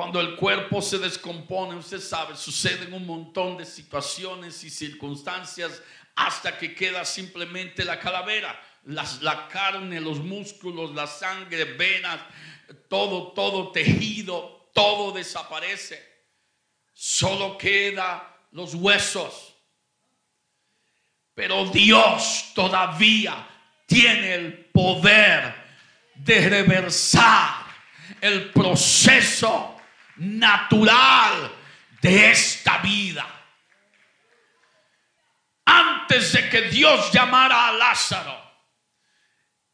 cuando 0.00 0.18
el 0.18 0.34
cuerpo 0.34 0.80
se 0.80 0.96
descompone, 0.96 1.76
usted 1.76 2.00
sabe, 2.00 2.34
suceden 2.34 2.94
un 2.94 3.04
montón 3.04 3.58
de 3.58 3.66
situaciones 3.66 4.64
y 4.64 4.70
circunstancias 4.70 5.82
hasta 6.16 6.56
que 6.56 6.74
queda 6.74 7.04
simplemente 7.04 7.84
la 7.84 8.00
calavera, 8.00 8.58
la 8.86 9.46
carne, 9.48 10.00
los 10.00 10.18
músculos, 10.18 10.94
la 10.94 11.06
sangre, 11.06 11.64
venas, 11.74 12.18
todo, 12.88 13.32
todo 13.32 13.72
tejido, 13.72 14.70
todo 14.72 15.12
desaparece. 15.12 16.02
Solo 16.94 17.58
queda 17.58 18.38
los 18.52 18.74
huesos. 18.74 19.54
Pero 21.34 21.66
Dios 21.66 22.52
todavía 22.54 23.46
tiene 23.84 24.34
el 24.34 24.64
poder 24.72 25.54
de 26.14 26.48
reversar 26.48 27.66
el 28.22 28.50
proceso 28.50 29.76
natural 30.20 31.50
de 32.02 32.30
esta 32.30 32.78
vida. 32.78 33.26
Antes 35.64 36.32
de 36.32 36.48
que 36.50 36.62
Dios 36.62 37.10
llamara 37.10 37.68
a 37.68 37.72
Lázaro, 37.72 38.38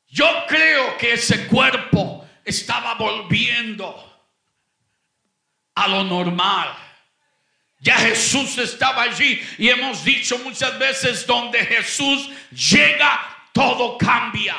yo 0.09 0.45
creo 0.47 0.97
que 0.99 1.15
ese 1.15 1.47
cuerpo 1.49 2.29
estaba 2.45 2.95
volviendo 2.95 4.29
a 5.75 5.89
lo 5.89 6.05
normal. 6.05 6.77
Ya 7.81 7.97
Jesús 7.97 8.57
estaba 8.59 9.03
allí 9.03 9.41
y 9.59 9.69
hemos 9.69 10.05
dicho 10.05 10.39
muchas 10.39 10.79
veces 10.79 11.27
donde 11.27 11.65
Jesús 11.65 12.31
llega, 12.51 13.49
todo 13.53 13.99
cambia. 13.99 14.55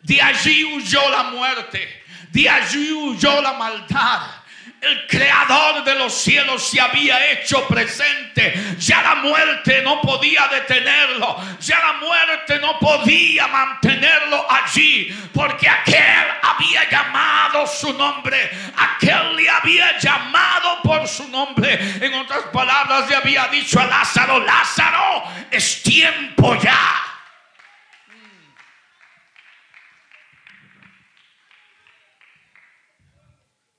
De 0.00 0.20
allí 0.22 0.64
huyó 0.64 1.08
la 1.10 1.24
muerte, 1.24 2.02
de 2.30 2.48
allí 2.48 2.92
huyó 2.92 3.42
la 3.42 3.52
maldad 3.52 4.41
el 4.82 5.06
creador 5.06 5.84
de 5.84 5.94
los 5.94 6.12
cielos 6.12 6.68
se 6.68 6.80
había 6.80 7.30
hecho 7.30 7.66
presente. 7.68 8.52
Ya 8.78 9.00
la 9.00 9.14
muerte 9.14 9.80
no 9.82 10.00
podía 10.00 10.48
detenerlo. 10.48 11.36
Ya 11.60 11.78
la 11.78 11.92
muerte 11.94 12.58
no 12.58 12.80
podía 12.80 13.46
mantenerlo 13.46 14.44
allí. 14.50 15.16
Porque 15.32 15.68
aquel 15.68 16.26
había 16.42 16.90
llamado 16.90 17.64
su 17.68 17.92
nombre. 17.92 18.50
Aquel 18.76 19.36
le 19.36 19.48
había 19.48 19.98
llamado 20.00 20.82
por 20.82 21.06
su 21.06 21.28
nombre. 21.28 21.78
En 22.04 22.12
otras 22.14 22.42
palabras, 22.52 23.08
le 23.08 23.14
había 23.14 23.46
dicho 23.46 23.78
a 23.78 23.86
Lázaro, 23.86 24.40
Lázaro, 24.40 25.22
es 25.52 25.80
tiempo 25.84 26.56
ya. 26.56 26.76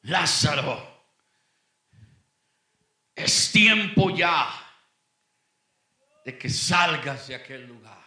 Lázaro 0.03 0.92
es 3.15 3.51
tiempo 3.51 4.09
ya 4.09 4.49
de 6.25 6.37
que 6.37 6.49
salgas 6.49 7.27
de 7.27 7.35
aquel 7.35 7.67
lugar. 7.67 8.01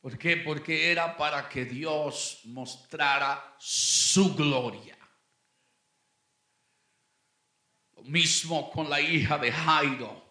¿Por 0.00 0.18
qué? 0.18 0.36
Porque 0.38 0.90
era 0.90 1.16
para 1.16 1.48
que 1.48 1.64
Dios 1.64 2.40
mostrara 2.44 3.54
su 3.58 4.34
gloria. 4.34 4.98
Lo 7.94 8.02
mismo 8.02 8.70
con 8.70 8.90
la 8.90 9.00
hija 9.00 9.38
de 9.38 9.52
Jairo. 9.52 10.22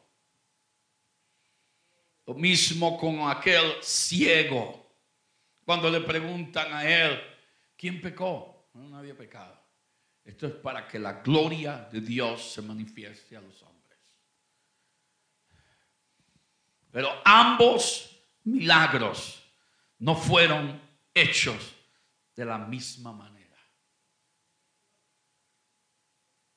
Lo 2.26 2.34
mismo 2.34 2.98
con 2.98 3.30
aquel 3.30 3.82
ciego. 3.82 4.82
Cuando 5.64 5.90
le 5.90 6.02
preguntan 6.02 6.74
a 6.74 6.84
él, 6.84 7.22
¿quién 7.78 8.02
pecó? 8.02 8.70
No, 8.74 8.90
no 8.90 8.98
había 8.98 9.16
pecado. 9.16 9.61
Esto 10.24 10.48
es 10.48 10.54
para 10.54 10.88
que 10.88 11.00
la 11.00 11.14
gloria 11.22 11.88
de 11.92 12.02
Dios 12.02 12.54
se 12.54 12.62
manifieste 12.62 13.36
a 13.36 13.42
los 13.42 13.62
hombres. 13.64 14.00
Pero 16.92 17.10
ambos 17.26 18.10
milagros 18.44 19.42
no 20.00 20.16
fueron 20.16 20.80
hechos 21.14 21.74
de 22.36 22.46
la 22.46 22.58
misma 22.58 23.12
manera. 23.12 23.58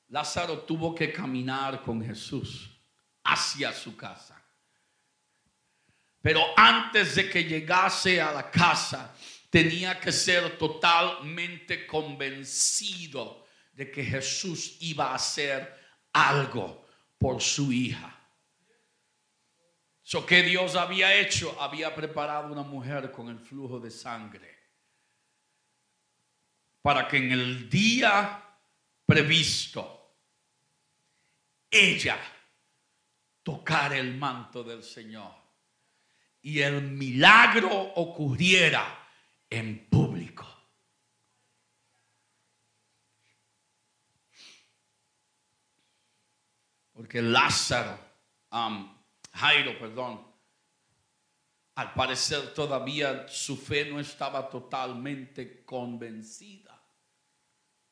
Lázaro 0.09 0.59
tuvo 0.59 0.93
que 0.93 1.11
caminar 1.11 1.81
con 1.81 2.03
Jesús 2.03 2.69
hacia 3.23 3.73
su 3.73 3.97
casa. 3.97 4.41
Pero 6.21 6.41
antes 6.55 7.15
de 7.15 7.29
que 7.29 7.43
llegase 7.43 8.21
a 8.21 8.31
la 8.31 8.49
casa, 8.49 9.15
tenía 9.49 9.99
que 9.99 10.11
ser 10.11 10.57
totalmente 10.57 11.85
convencido 11.85 13.44
de 13.75 13.91
que 13.91 14.03
Jesús 14.03 14.77
iba 14.79 15.11
a 15.11 15.15
hacer 15.15 15.73
algo 16.13 16.87
por 17.17 17.41
su 17.41 17.71
hija. 17.71 18.11
Lo 20.13 20.25
que 20.25 20.43
Dios 20.43 20.75
había 20.75 21.13
hecho, 21.15 21.59
había 21.59 21.93
preparado 21.93 22.51
una 22.51 22.63
mujer 22.63 23.11
con 23.11 23.27
el 23.27 23.39
flujo 23.39 23.79
de 23.79 23.91
sangre 23.91 24.55
para 26.81 27.07
que 27.07 27.17
en 27.17 27.31
el 27.31 27.67
día 27.67 28.43
previsto 29.05 30.19
ella 31.69 32.17
tocara 33.41 33.97
el 33.97 34.15
manto 34.15 34.63
del 34.63 34.83
Señor 34.83 35.33
y 36.43 36.59
el 36.61 36.83
milagro 36.83 37.71
ocurriera 37.95 39.09
en 39.49 39.89
público. 39.89 40.04
Porque 47.05 47.21
Lázaro, 47.21 47.99
Jairo, 49.31 49.77
perdón, 49.77 50.25
al 51.75 51.93
parecer 51.93 52.51
todavía 52.51 53.27
su 53.27 53.55
fe 53.55 53.85
no 53.85 53.99
estaba 53.99 54.49
totalmente 54.49 55.63
convencida 55.63 56.81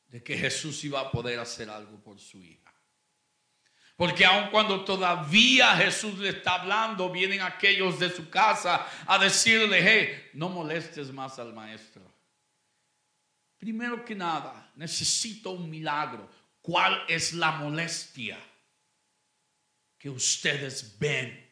de 0.08 0.20
que 0.20 0.36
Jesús 0.36 0.82
iba 0.82 0.98
a 0.98 1.12
poder 1.12 1.38
hacer 1.38 1.70
algo 1.70 2.02
por 2.02 2.18
su 2.18 2.42
hija. 2.42 2.74
Porque 3.94 4.24
aun 4.24 4.50
cuando 4.50 4.84
todavía 4.84 5.76
Jesús 5.76 6.18
le 6.18 6.30
está 6.30 6.62
hablando, 6.62 7.08
vienen 7.08 7.40
aquellos 7.40 8.00
de 8.00 8.10
su 8.10 8.28
casa 8.28 8.84
a 9.06 9.16
decirle, 9.16 9.78
hey, 9.80 10.30
no 10.32 10.48
molestes 10.48 11.12
más 11.12 11.38
al 11.38 11.52
maestro. 11.52 12.02
Primero 13.58 14.04
que 14.04 14.16
nada, 14.16 14.72
necesito 14.74 15.50
un 15.50 15.70
milagro. 15.70 16.28
¿Cuál 16.60 17.04
es 17.06 17.32
la 17.32 17.52
molestia? 17.52 18.40
Que 20.04 20.10
ustedes 20.10 20.98
ven. 20.98 21.50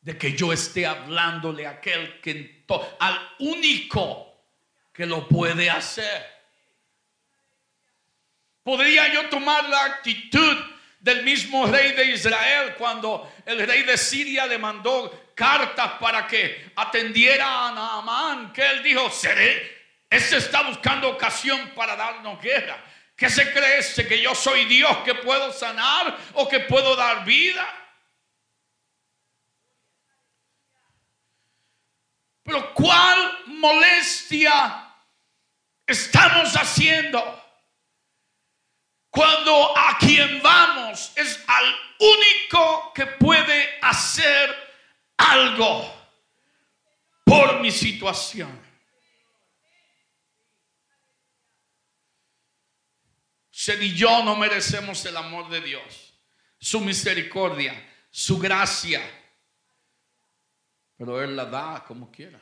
De 0.00 0.16
que 0.16 0.36
yo 0.36 0.52
esté 0.52 0.86
hablándole 0.86 1.66
a 1.66 1.70
aquel 1.70 2.20
que 2.20 2.64
al 3.00 3.34
único 3.40 4.46
que 4.92 5.06
lo 5.06 5.26
puede 5.26 5.68
hacer. 5.68 6.24
Podría 8.62 9.12
yo 9.12 9.28
tomar 9.28 9.68
la 9.68 9.86
actitud 9.86 10.56
del 11.00 11.24
mismo 11.24 11.66
rey 11.66 11.94
de 11.94 12.12
Israel 12.12 12.76
cuando 12.78 13.32
el 13.44 13.66
rey 13.66 13.82
de 13.82 13.98
Siria 13.98 14.46
le 14.46 14.58
mandó 14.58 15.32
cartas 15.34 15.94
para 15.98 16.28
que 16.28 16.70
atendiera 16.76 17.66
a 17.66 17.72
Naamán, 17.72 18.52
que 18.52 18.64
él 18.64 18.84
dijo, 18.84 19.10
seré, 19.10 19.96
ese 20.08 20.36
está 20.36 20.62
buscando 20.62 21.08
ocasión 21.08 21.72
para 21.74 21.96
darnos 21.96 22.40
guerra. 22.40 22.80
¿Qué 23.20 23.28
se 23.28 23.52
cree? 23.52 23.82
¿Que 24.08 24.22
yo 24.22 24.34
soy 24.34 24.64
Dios 24.64 24.96
que 25.04 25.14
puedo 25.14 25.52
sanar 25.52 26.16
o 26.32 26.48
que 26.48 26.60
puedo 26.60 26.96
dar 26.96 27.22
vida? 27.22 27.68
Pero 32.42 32.72
¿cuál 32.72 33.44
molestia 33.44 34.90
estamos 35.86 36.54
haciendo 36.56 37.44
cuando 39.10 39.76
a 39.76 39.98
quien 39.98 40.40
vamos 40.40 41.12
es 41.14 41.44
al 41.46 41.76
único 41.98 42.90
que 42.94 43.04
puede 43.04 43.80
hacer 43.82 44.56
algo 45.18 45.94
por 47.24 47.60
mi 47.60 47.70
situación? 47.70 48.69
Usted 53.60 53.82
y 53.82 53.94
yo 53.94 54.24
no 54.24 54.36
merecemos 54.36 55.04
el 55.04 55.14
amor 55.18 55.50
de 55.50 55.60
Dios, 55.60 56.14
su 56.58 56.80
misericordia, 56.80 57.74
su 58.10 58.38
gracia. 58.38 59.02
Pero 60.96 61.22
Él 61.22 61.36
la 61.36 61.44
da 61.44 61.84
como 61.86 62.10
quiera. 62.10 62.40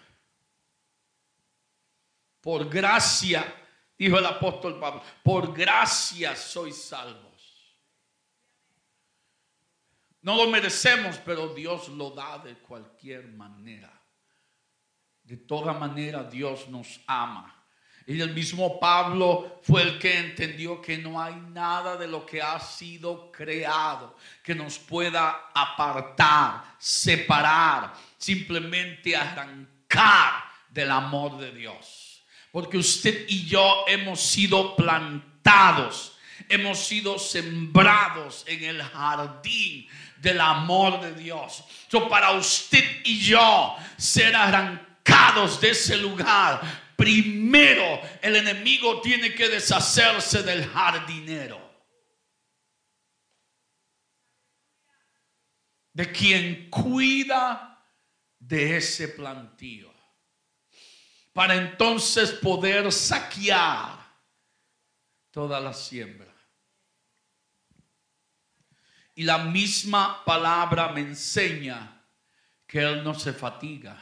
Por 2.41 2.69
gracia, 2.69 3.53
dijo 3.99 4.17
el 4.17 4.27
apóstol 4.27 4.79
Pablo, 4.79 5.03
por 5.25 5.53
gracia 5.53 6.37
sois 6.37 6.81
salvos. 6.85 7.75
No 10.23 10.37
lo 10.37 10.49
merecemos, 10.49 11.19
pero 11.25 11.53
Dios 11.53 11.89
lo 11.89 12.11
da 12.11 12.39
de 12.39 12.59
cualquier 12.59 13.27
manera. 13.27 13.93
De 15.25 15.37
toda 15.37 15.73
manera 15.73 16.23
Dios 16.23 16.69
nos 16.69 17.01
ama. 17.09 17.58
Y 18.09 18.23
el 18.23 18.33
mismo 18.33 18.81
Pablo 18.81 19.61
fue 19.63 19.83
el 19.83 19.99
que 19.99 20.17
entendió 20.17 20.81
que 20.81 20.97
no 20.97 21.21
hay 21.21 21.35
nada 21.51 21.95
de 21.99 22.09
lo 22.09 22.25
que 22.25 22.41
ha 22.41 22.59
sido 22.59 23.31
creado 23.31 24.17
que 24.43 24.55
nos 24.55 24.79
pueda 24.79 25.51
apartar, 25.55 26.65
separar, 26.79 27.93
simplemente 28.17 29.15
arrancar 29.15 30.43
del 30.71 30.91
amor 30.91 31.37
de 31.37 31.53
Dios. 31.53 32.23
Porque 32.51 32.79
usted 32.79 33.27
y 33.29 33.45
yo 33.45 33.85
hemos 33.87 34.23
sido 34.23 34.75
plantados, 34.75 36.17
hemos 36.49 36.79
sido 36.79 37.19
sembrados 37.19 38.43
en 38.47 38.65
el 38.65 38.83
jardín 38.83 39.87
del 40.17 40.41
amor 40.41 41.03
de 41.03 41.13
Dios. 41.13 41.63
Para 42.09 42.31
usted 42.31 43.03
y 43.05 43.21
yo 43.21 43.77
ser 43.99 44.35
arrancados 44.35 45.61
de 45.61 45.73
ese 45.73 45.99
lugar, 45.99 46.88
primero 46.99 48.01
el 48.21 48.35
enemigo 48.35 49.01
tiene 49.01 49.33
que 49.33 49.49
deshacerse 49.49 50.43
del 50.43 50.67
jardinero. 50.67 51.69
De 55.93 56.11
quien 56.11 56.69
cuida 56.69 57.87
de 58.37 58.79
ese 58.79 59.09
plantío. 59.09 59.95
Para 61.33 61.55
entonces 61.55 62.33
poder 62.33 62.91
saquear 62.91 63.97
toda 65.31 65.61
la 65.61 65.73
siembra. 65.73 66.35
Y 69.15 69.23
la 69.23 69.39
misma 69.39 70.25
palabra 70.25 70.89
me 70.89 71.03
enseña 71.03 72.05
que 72.67 72.81
Él 72.81 73.05
no 73.05 73.15
se 73.15 73.33
fatiga, 73.33 73.97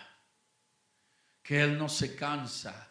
que 1.43 1.61
Él 1.61 1.79
no 1.79 1.91
se 1.91 2.17
cansa, 2.17 2.86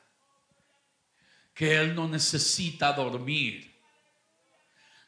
que 1.55 1.73
Él 1.73 1.95
no 1.95 2.07
necesita 2.07 2.91
dormir, 2.91 3.73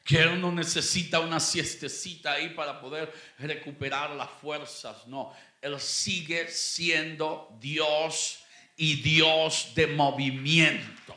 que 0.06 0.22
Él 0.22 0.40
no 0.40 0.50
necesita 0.50 1.20
una 1.20 1.42
siestecita 1.42 2.32
ahí 2.32 2.52
para 2.52 2.80
poder 2.80 3.14
recuperar 3.38 4.12
las 4.12 4.30
fuerzas. 4.30 5.06
No, 5.08 5.34
Él 5.62 5.78
sigue 5.82 6.50
siendo 6.50 7.54
Dios 7.60 8.40
y 8.78 9.02
Dios 9.02 9.74
de 9.76 9.88
movimiento. 9.88 11.17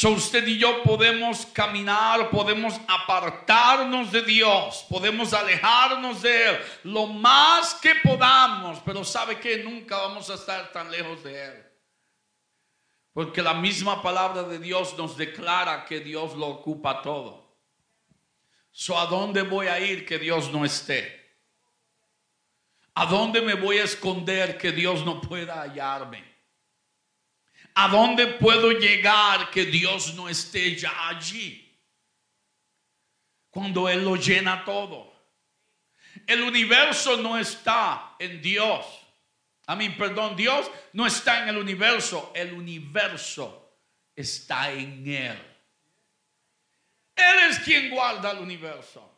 So 0.00 0.12
usted 0.12 0.46
y 0.46 0.56
yo 0.56 0.82
podemos 0.82 1.44
caminar, 1.44 2.30
podemos 2.30 2.80
apartarnos 2.88 4.10
de 4.10 4.22
Dios, 4.22 4.86
podemos 4.88 5.34
alejarnos 5.34 6.22
de 6.22 6.48
Él 6.48 6.58
lo 6.84 7.06
más 7.06 7.74
que 7.74 7.94
podamos, 7.96 8.78
pero 8.82 9.04
sabe 9.04 9.38
que 9.38 9.62
nunca 9.62 9.98
vamos 9.98 10.30
a 10.30 10.36
estar 10.36 10.72
tan 10.72 10.90
lejos 10.90 11.22
de 11.22 11.44
Él. 11.44 11.66
Porque 13.12 13.42
la 13.42 13.52
misma 13.52 14.02
palabra 14.02 14.42
de 14.44 14.58
Dios 14.58 14.96
nos 14.96 15.18
declara 15.18 15.84
que 15.84 16.00
Dios 16.00 16.34
lo 16.34 16.46
ocupa 16.46 17.02
todo. 17.02 17.54
So, 18.70 18.98
¿A 18.98 19.04
dónde 19.04 19.42
voy 19.42 19.66
a 19.66 19.80
ir 19.80 20.06
que 20.06 20.18
Dios 20.18 20.50
no 20.50 20.64
esté? 20.64 21.36
¿A 22.94 23.04
dónde 23.04 23.42
me 23.42 23.52
voy 23.52 23.76
a 23.76 23.84
esconder 23.84 24.56
que 24.56 24.72
Dios 24.72 25.04
no 25.04 25.20
pueda 25.20 25.60
hallarme? 25.60 26.29
¿A 27.82 27.88
dónde 27.88 28.26
puedo 28.26 28.72
llegar 28.72 29.50
que 29.50 29.64
Dios 29.64 30.12
no 30.12 30.28
esté 30.28 30.76
ya 30.76 31.08
allí? 31.08 31.66
Cuando 33.48 33.88
Él 33.88 34.04
lo 34.04 34.16
llena 34.16 34.66
todo. 34.66 35.10
El 36.26 36.42
universo 36.42 37.16
no 37.16 37.38
está 37.38 38.16
en 38.18 38.42
Dios. 38.42 38.84
A 39.66 39.74
mí, 39.76 39.88
perdón, 39.88 40.36
Dios 40.36 40.70
no 40.92 41.06
está 41.06 41.42
en 41.42 41.48
el 41.48 41.56
universo. 41.56 42.32
El 42.34 42.52
universo 42.52 43.78
está 44.14 44.70
en 44.72 45.08
Él. 45.08 45.42
Él 47.16 47.38
es 47.48 47.60
quien 47.60 47.88
guarda 47.88 48.32
el 48.32 48.40
universo. 48.40 49.10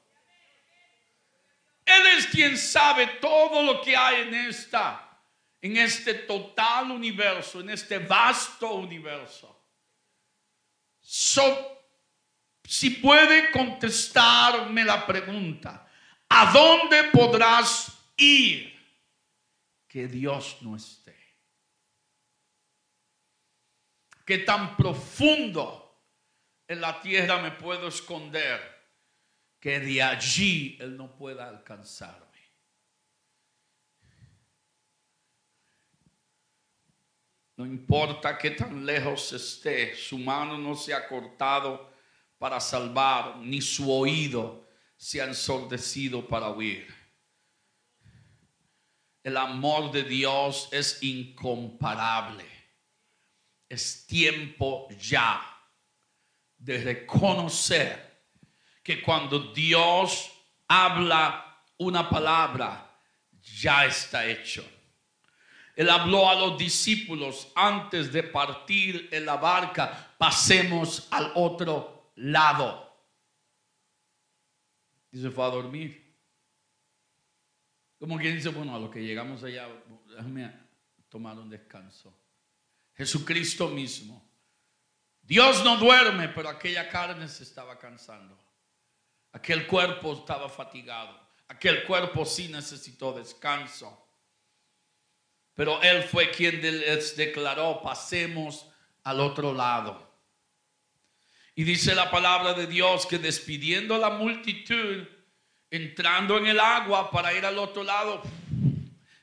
Él 1.85 2.07
es 2.17 2.29
quien 2.29 2.57
sabe 2.57 3.09
todo 3.21 3.65
lo 3.65 3.83
que 3.83 3.97
hay 3.97 4.21
en 4.21 4.35
esta 4.35 5.12
en 5.63 5.77
este 5.77 6.15
total 6.15 6.91
universo, 6.91 7.61
en 7.61 7.71
este 7.71 7.99
vasto 7.99 8.75
universo. 8.75 9.61
si 12.65 12.91
puede 12.91 13.51
contestarme 13.53 14.85
la 14.85 15.07
pregunta, 15.07 15.89
¿a 16.29 16.53
dónde 16.53 17.05
podrás 17.05 17.97
ir 18.17 18.73
que 19.87 20.09
Dios 20.09 20.59
no 20.63 20.75
esté? 20.75 21.17
¿Qué 24.25 24.39
tan 24.39 24.77
profundo 24.77 26.03
en 26.67 26.81
la 26.81 27.01
tierra 27.01 27.41
me 27.41 27.53
puedo 27.53 27.87
esconder 27.87 28.61
que 29.61 29.79
de 29.79 30.03
allí 30.03 30.77
Él 30.81 30.97
no 30.97 31.15
pueda 31.15 31.49
alcanzar? 31.49 32.22
No 37.63 37.69
importa 37.69 38.37
qué 38.37 38.51
tan 38.51 38.85
lejos 38.85 39.33
esté, 39.33 39.95
su 39.95 40.19
mano 40.19 40.59
no 40.59 40.75
se 40.75 40.93
ha 40.93 41.07
cortado 41.07 41.93
para 42.37 42.59
salvar, 42.59 43.37
ni 43.37 43.61
su 43.61 43.89
oído 43.89 44.69
se 44.97 45.23
ha 45.23 45.27
ensordecido 45.27 46.27
para 46.27 46.49
oír. 46.49 46.93
El 49.23 49.37
amor 49.37 49.93
de 49.93 50.03
Dios 50.03 50.71
es 50.73 51.01
incomparable. 51.05 52.45
Es 53.69 54.09
tiempo 54.09 54.89
ya 54.99 55.41
de 56.59 56.79
reconocer 56.79 58.25
que 58.83 59.01
cuando 59.01 59.53
Dios 59.53 60.33
habla 60.67 61.63
una 61.79 62.11
palabra, 62.11 62.93
ya 63.41 63.87
está 63.87 64.27
hecho 64.27 64.69
él 65.75 65.89
habló 65.89 66.29
a 66.29 66.35
los 66.35 66.59
discípulos 66.59 67.51
antes 67.55 68.13
de 68.13 68.23
partir 68.23 69.09
en 69.11 69.25
la 69.25 69.37
barca, 69.37 70.15
pasemos 70.19 71.09
al 71.11 71.33
otro 71.35 72.13
lado. 72.17 72.91
Y 75.11 75.21
se 75.21 75.31
fue 75.31 75.45
a 75.45 75.49
dormir. 75.49 76.03
Como 77.99 78.19
quien 78.19 78.35
dice, 78.35 78.49
bueno, 78.51 78.75
a 78.75 78.79
lo 78.79 78.91
que 78.91 79.01
llegamos 79.01 79.43
allá, 79.45 79.69
déjame 80.09 80.53
tomar 81.09 81.39
un 81.39 81.49
descanso. 81.49 82.13
Jesucristo 82.95 83.69
mismo. 83.69 84.29
Dios 85.23 85.65
no 85.65 85.77
duerme, 85.77 86.29
pero 86.29 86.49
aquella 86.49 86.89
carne 86.89 87.29
se 87.29 87.45
estaba 87.45 87.79
cansando. 87.79 88.37
Aquel 89.33 89.67
cuerpo 89.67 90.13
estaba 90.15 90.49
fatigado. 90.49 91.19
Aquel 91.49 91.85
cuerpo 91.85 92.25
sí 92.25 92.49
necesitó 92.49 93.13
descanso. 93.13 94.02
Pero 95.63 95.81
él 95.81 96.03
fue 96.03 96.33
quien 96.33 96.61
les 96.61 97.17
declaró, 97.17 97.81
pasemos 97.85 98.67
al 99.05 99.21
otro 99.21 99.55
lado. 99.55 100.13
Y 101.55 101.63
dice 101.63 101.95
la 101.95 102.11
palabra 102.11 102.53
de 102.53 102.67
Dios 102.67 103.07
que 103.07 103.21
despidiendo 103.21 103.95
a 103.95 103.99
la 103.99 104.11
multitud, 104.11 105.07
entrando 105.71 106.37
en 106.37 106.49
el 106.49 106.59
agua 106.59 107.13
para 107.13 107.33
ir 107.33 107.47
al 107.47 107.59
otro 107.59 107.85
lado, 107.85 108.25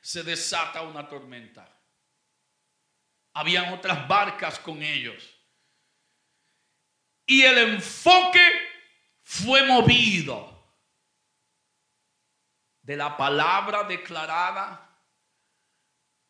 se 0.00 0.22
desata 0.22 0.80
una 0.80 1.06
tormenta. 1.06 1.68
Habían 3.34 3.74
otras 3.74 4.08
barcas 4.08 4.58
con 4.60 4.82
ellos. 4.82 5.22
Y 7.26 7.42
el 7.42 7.58
enfoque 7.58 8.50
fue 9.22 9.62
movido 9.64 10.58
de 12.80 12.96
la 12.96 13.14
palabra 13.14 13.82
declarada 13.82 14.86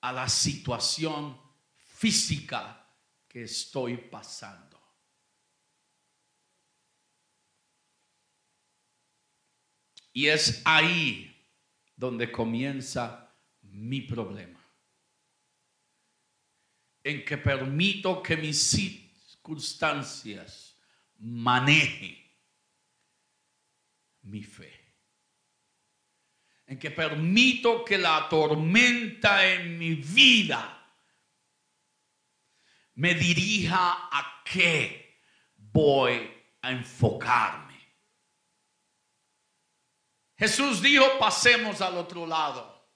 a 0.01 0.13
la 0.13 0.29
situación 0.29 1.39
física 1.77 2.87
que 3.29 3.43
estoy 3.43 3.97
pasando. 3.97 4.81
Y 10.13 10.27
es 10.27 10.63
ahí 10.65 11.27
donde 11.97 12.33
comienza 12.33 13.33
mi 13.63 14.01
problema. 14.01 14.61
en 17.03 17.25
que 17.25 17.39
permito 17.39 18.23
que 18.23 18.37
mis 18.37 18.63
circunstancias 18.63 20.77
manejen 21.19 22.15
mi 24.23 24.43
fe. 24.43 24.80
En 26.71 26.79
que 26.79 26.93
permito 26.93 27.85
que 27.85 27.99
la 27.99 28.29
tormenta 28.29 29.45
en 29.45 29.77
mi 29.77 29.95
vida 29.95 30.81
me 32.95 33.13
dirija 33.13 34.09
a 34.09 34.45
qué 34.45 35.21
voy 35.57 36.33
a 36.63 36.71
enfocarme. 36.71 37.77
Jesús 40.39 40.81
dijo, 40.81 41.19
pasemos 41.19 41.81
al 41.81 41.99
otro 41.99 42.25
lado. 42.25 42.89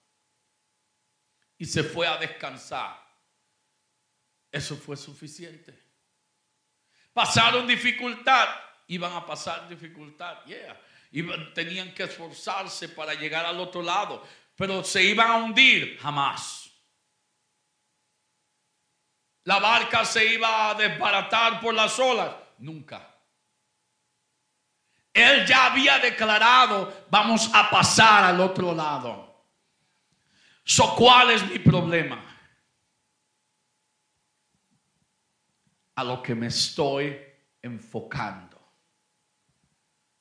Y 1.59 1.67
se 1.67 1.83
fue 1.83 2.07
a 2.07 2.17
descansar. 2.17 3.05
Eso 4.53 4.77
fue 4.77 4.97
suficiente. 4.97 5.77
Pasaron 7.13 7.67
dificultad. 7.67 8.51
Iban 8.87 9.15
a 9.15 9.27
pasar 9.27 9.69
dificultad. 9.69 10.45
Yeah. 10.45 10.81
Tenían 11.55 11.95
que 11.95 12.05
esforzarse 12.05 12.89
para 12.89 13.15
llegar 13.15 13.47
al 13.47 13.61
otro 13.61 13.83
lado. 13.83 14.27
Pero 14.57 14.83
se 14.83 15.03
iban 15.03 15.31
a 15.31 15.37
hundir. 15.37 15.99
Jamás. 15.99 16.71
La 19.45 19.59
barca 19.59 20.05
se 20.05 20.35
iba 20.35 20.71
a 20.71 20.75
desbaratar 20.75 21.61
por 21.61 21.75
las 21.75 21.99
olas. 21.99 22.35
Nunca. 22.59 23.15
Él 25.13 25.47
ya 25.47 25.67
había 25.67 26.01
declarado, 26.01 27.07
vamos 27.09 27.49
a 27.55 27.71
pasar 27.71 28.25
al 28.25 28.41
otro 28.41 28.75
lado. 28.75 29.47
So, 30.65 30.97
¿Cuál 30.97 31.31
es 31.31 31.49
mi 31.49 31.61
problema? 31.61 32.25
A 35.95 36.03
lo 36.03 36.21
que 36.21 36.35
me 36.35 36.49
estoy 36.49 37.17
enfocando. 37.63 38.54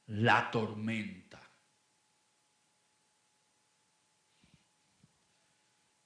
La 0.08 0.52
tormenta. 0.52 1.40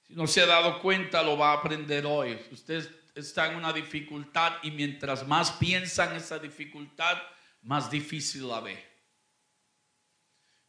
Si 0.02 0.14
no 0.14 0.26
se 0.26 0.42
ha 0.42 0.46
dado 0.46 0.80
cuenta, 0.80 1.22
lo 1.22 1.36
va 1.36 1.50
a 1.50 1.58
aprender 1.58 2.06
hoy. 2.06 2.38
Usted 2.50 2.88
está 3.14 3.50
en 3.50 3.56
una 3.56 3.72
dificultad 3.72 4.54
y 4.62 4.70
mientras 4.70 5.26
más 5.26 5.52
piensa 5.52 6.10
en 6.10 6.16
esa 6.16 6.38
dificultad, 6.38 7.18
más 7.62 7.90
difícil 7.90 8.48
la 8.48 8.60
ve. 8.60 8.82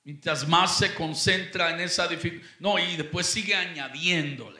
Mientras 0.03 0.47
más 0.47 0.77
se 0.77 0.93
concentra 0.95 1.71
en 1.71 1.81
esa 1.81 2.07
dificultad, 2.07 2.47
no, 2.59 2.79
y 2.79 2.97
después 2.97 3.27
sigue 3.27 3.55
añadiéndole. 3.55 4.58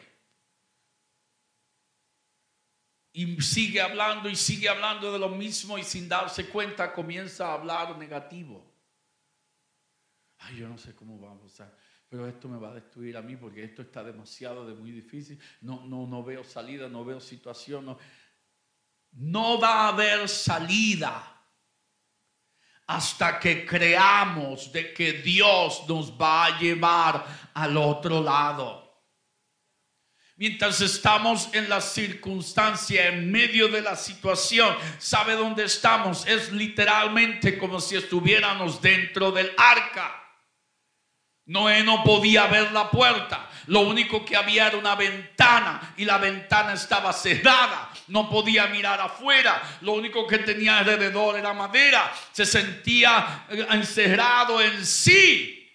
Y 3.12 3.41
sigue 3.41 3.82
hablando 3.82 4.30
y 4.30 4.36
sigue 4.36 4.69
hablando 4.69 5.12
de 5.12 5.19
lo 5.19 5.30
mismo 5.30 5.78
y 5.78 5.84
sin 5.84 6.08
darse 6.08 6.48
cuenta 6.48 6.93
comienza 6.93 7.48
a 7.48 7.54
hablar 7.54 7.98
negativo. 7.98 8.65
Ay, 10.38 10.58
yo 10.58 10.69
no 10.69 10.78
sé 10.78 10.95
cómo 10.95 11.19
vamos 11.19 11.60
a 11.60 11.74
pero 12.10 12.28
esto 12.28 12.50
me 12.50 12.58
va 12.58 12.72
a 12.72 12.74
destruir 12.74 13.15
a 13.17 13.22
mí 13.22 13.36
porque 13.36 13.63
esto 13.63 13.84
está 13.84 14.04
demasiado 14.04 14.65
de 14.65 14.74
muy 14.74 14.91
difícil. 14.91 15.39
No, 15.62 15.86
no, 15.86 16.08
no 16.08 16.24
veo 16.24 16.43
salida, 16.43 16.89
no 16.89 17.06
veo 17.06 17.19
situación. 17.19 17.86
No, 17.86 18.00
no 19.12 19.60
va 19.60 19.86
a 19.86 19.88
haber 19.89 20.28
salida 20.28 21.36
hasta 22.88 23.39
que 23.39 23.63
creamos 23.63 24.72
de 24.72 24.91
que 24.91 25.13
Dios 25.13 25.84
nos 25.88 26.19
va 26.19 26.45
a 26.45 26.60
llevar 26.60 27.24
al 27.54 27.78
otro 27.78 28.24
lado. 28.24 28.88
Mientras 30.39 30.80
estamos 30.80 31.49
en 31.52 31.67
la 31.67 31.82
circunstancia, 31.82 33.08
en 33.08 33.30
medio 33.30 33.67
de 33.67 33.82
la 33.82 33.97
situación, 33.97 34.73
¿sabe 34.97 35.34
dónde 35.34 35.65
estamos? 35.65 36.25
Es 36.25 36.54
literalmente 36.54 37.58
como 37.58 37.82
si 37.82 37.97
estuviéramos 37.97 38.82
dentro 38.82 39.34
del 39.34 39.52
arca. 39.58 40.15
Noé 41.47 41.84
no 41.84 42.06
podía 42.06 42.47
ver 42.47 42.71
la 42.71 42.89
puerta. 42.89 43.49
Lo 43.67 43.82
único 43.82 44.23
que 44.23 44.38
había 44.38 44.67
era 44.67 44.78
una 44.78 44.95
ventana 44.95 45.93
y 45.97 46.06
la 46.06 46.17
ventana 46.17 46.71
estaba 46.71 47.12
cerrada. 47.12 47.91
No 48.08 48.30
podía 48.30 48.67
mirar 48.67 49.02
afuera. 49.02 49.62
Lo 49.82 49.91
único 49.91 50.25
que 50.25 50.38
tenía 50.38 50.78
alrededor 50.78 51.38
era 51.38 51.54
madera. 51.54 52.13
Se 52.32 52.45
sentía 52.45 53.45
eh, 53.49 53.67
encerrado 53.71 54.62
en 54.62 54.86
sí, 54.86 55.69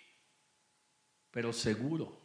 pero 1.30 1.52
seguro. 1.52 2.23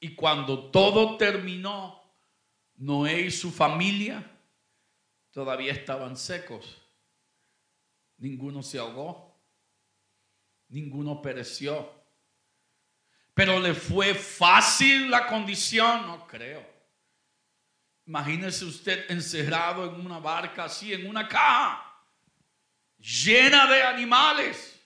Y 0.00 0.14
cuando 0.14 0.70
todo 0.70 1.16
terminó, 1.16 2.02
Noé 2.76 3.20
y 3.22 3.30
su 3.30 3.52
familia 3.52 4.28
todavía 5.30 5.72
estaban 5.72 6.16
secos. 6.16 6.80
Ninguno 8.16 8.62
se 8.62 8.78
ahogó 8.78 9.30
ninguno 10.70 11.20
pereció. 11.20 11.92
Pero 13.34 13.58
le 13.58 13.74
fue 13.74 14.14
fácil 14.14 15.10
la 15.10 15.26
condición, 15.26 16.06
no 16.06 16.26
creo. 16.26 16.66
Imagínese 18.06 18.64
usted 18.64 19.10
encerrado 19.10 19.84
en 19.84 20.04
una 20.04 20.18
barca 20.18 20.64
así, 20.64 20.92
en 20.92 21.08
una 21.08 21.28
caja, 21.28 21.86
llena 22.98 23.66
de 23.66 23.82
animales, 23.82 24.80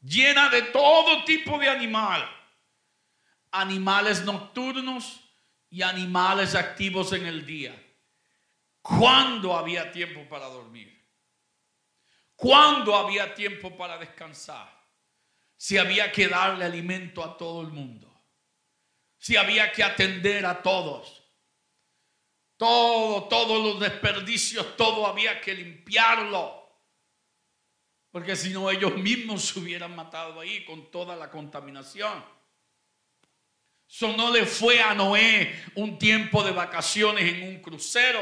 llena 0.00 0.48
de 0.48 0.62
todo 0.62 1.24
tipo 1.24 1.58
de 1.58 1.68
animal. 1.68 2.26
Animales 3.60 4.24
nocturnos 4.24 5.20
y 5.70 5.82
animales 5.82 6.54
activos 6.54 7.12
en 7.12 7.26
el 7.26 7.44
día. 7.46 7.74
¿Cuándo 8.80 9.56
había 9.56 9.90
tiempo 9.90 10.28
para 10.28 10.46
dormir? 10.46 10.94
¿Cuándo 12.34 12.94
había 12.94 13.34
tiempo 13.34 13.76
para 13.76 13.98
descansar? 13.98 14.76
si 15.56 15.78
había 15.78 16.12
que 16.12 16.28
darle 16.28 16.64
alimento 16.64 17.24
a 17.24 17.36
todo 17.36 17.62
el 17.62 17.68
mundo, 17.68 18.12
si 19.18 19.36
había 19.36 19.72
que 19.72 19.82
atender 19.82 20.44
a 20.44 20.62
todos. 20.62 21.22
Todo, 22.58 23.24
todos 23.24 23.62
los 23.62 23.80
desperdicios, 23.80 24.78
todo 24.78 25.06
había 25.06 25.42
que 25.42 25.52
limpiarlo. 25.52 26.64
Porque 28.10 28.34
si 28.34 28.50
no, 28.50 28.70
ellos 28.70 28.96
mismos 28.96 29.42
se 29.42 29.58
hubieran 29.58 29.94
matado 29.94 30.40
ahí 30.40 30.64
con 30.64 30.90
toda 30.90 31.16
la 31.16 31.30
contaminación. 31.30 32.24
Eso 33.88 34.16
no 34.16 34.32
le 34.32 34.46
fue 34.46 34.80
a 34.80 34.94
Noé 34.94 35.64
un 35.76 35.98
tiempo 35.98 36.42
de 36.42 36.52
vacaciones 36.52 37.32
en 37.32 37.42
un 37.48 37.60
crucero. 37.60 38.20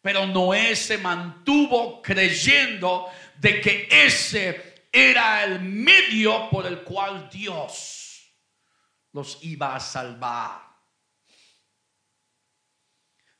Pero 0.00 0.26
Noé 0.26 0.74
se 0.74 0.98
mantuvo 0.98 2.02
creyendo 2.02 3.08
de 3.38 3.60
que 3.60 3.88
ese 3.90 4.86
era 4.90 5.44
el 5.44 5.60
medio 5.60 6.50
por 6.50 6.66
el 6.66 6.82
cual 6.82 7.30
Dios 7.30 8.34
los 9.12 9.38
iba 9.42 9.76
a 9.76 9.80
salvar. 9.80 10.72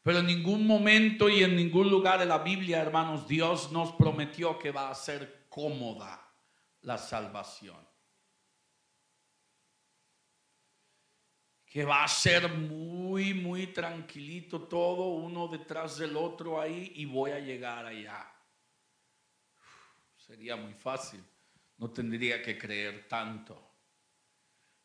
Pero 0.02 0.18
en 0.18 0.26
ningún 0.26 0.66
momento 0.66 1.28
y 1.28 1.44
en 1.44 1.54
ningún 1.54 1.88
lugar 1.88 2.18
de 2.18 2.26
la 2.26 2.38
Biblia, 2.38 2.80
hermanos, 2.80 3.28
Dios 3.28 3.70
nos 3.70 3.92
prometió 3.92 4.58
que 4.58 4.70
va 4.70 4.90
a 4.90 4.94
ser 4.94 5.46
cómoda 5.48 6.20
la 6.80 6.98
salvación. 6.98 7.91
Que 11.72 11.84
va 11.84 12.04
a 12.04 12.08
ser 12.08 12.48
muy, 12.52 13.32
muy 13.32 13.68
tranquilito 13.68 14.62
todo, 14.68 15.08
uno 15.14 15.48
detrás 15.48 15.96
del 15.96 16.16
otro 16.16 16.60
ahí 16.60 16.92
y 16.96 17.06
voy 17.06 17.30
a 17.30 17.38
llegar 17.38 17.86
allá. 17.86 18.30
Sería 20.16 20.56
muy 20.56 20.74
fácil 20.74 21.24
no 21.82 21.90
tendría 21.90 22.40
que 22.40 22.56
creer 22.56 23.08
tanto. 23.08 23.70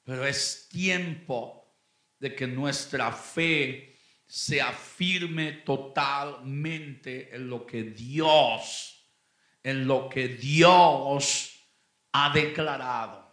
Pero 0.04 0.26
es 0.26 0.68
tiempo 0.68 1.78
de 2.18 2.34
que 2.34 2.48
nuestra 2.48 3.12
fe 3.12 3.96
se 4.26 4.60
afirme 4.60 5.52
totalmente 5.64 7.36
en 7.36 7.50
lo 7.50 7.68
que 7.68 7.84
Dios, 7.84 9.08
en 9.62 9.88
lo 9.88 10.10
que 10.10 10.28
Dios 10.28 11.54
ha 12.14 12.34
declarado 12.34 13.27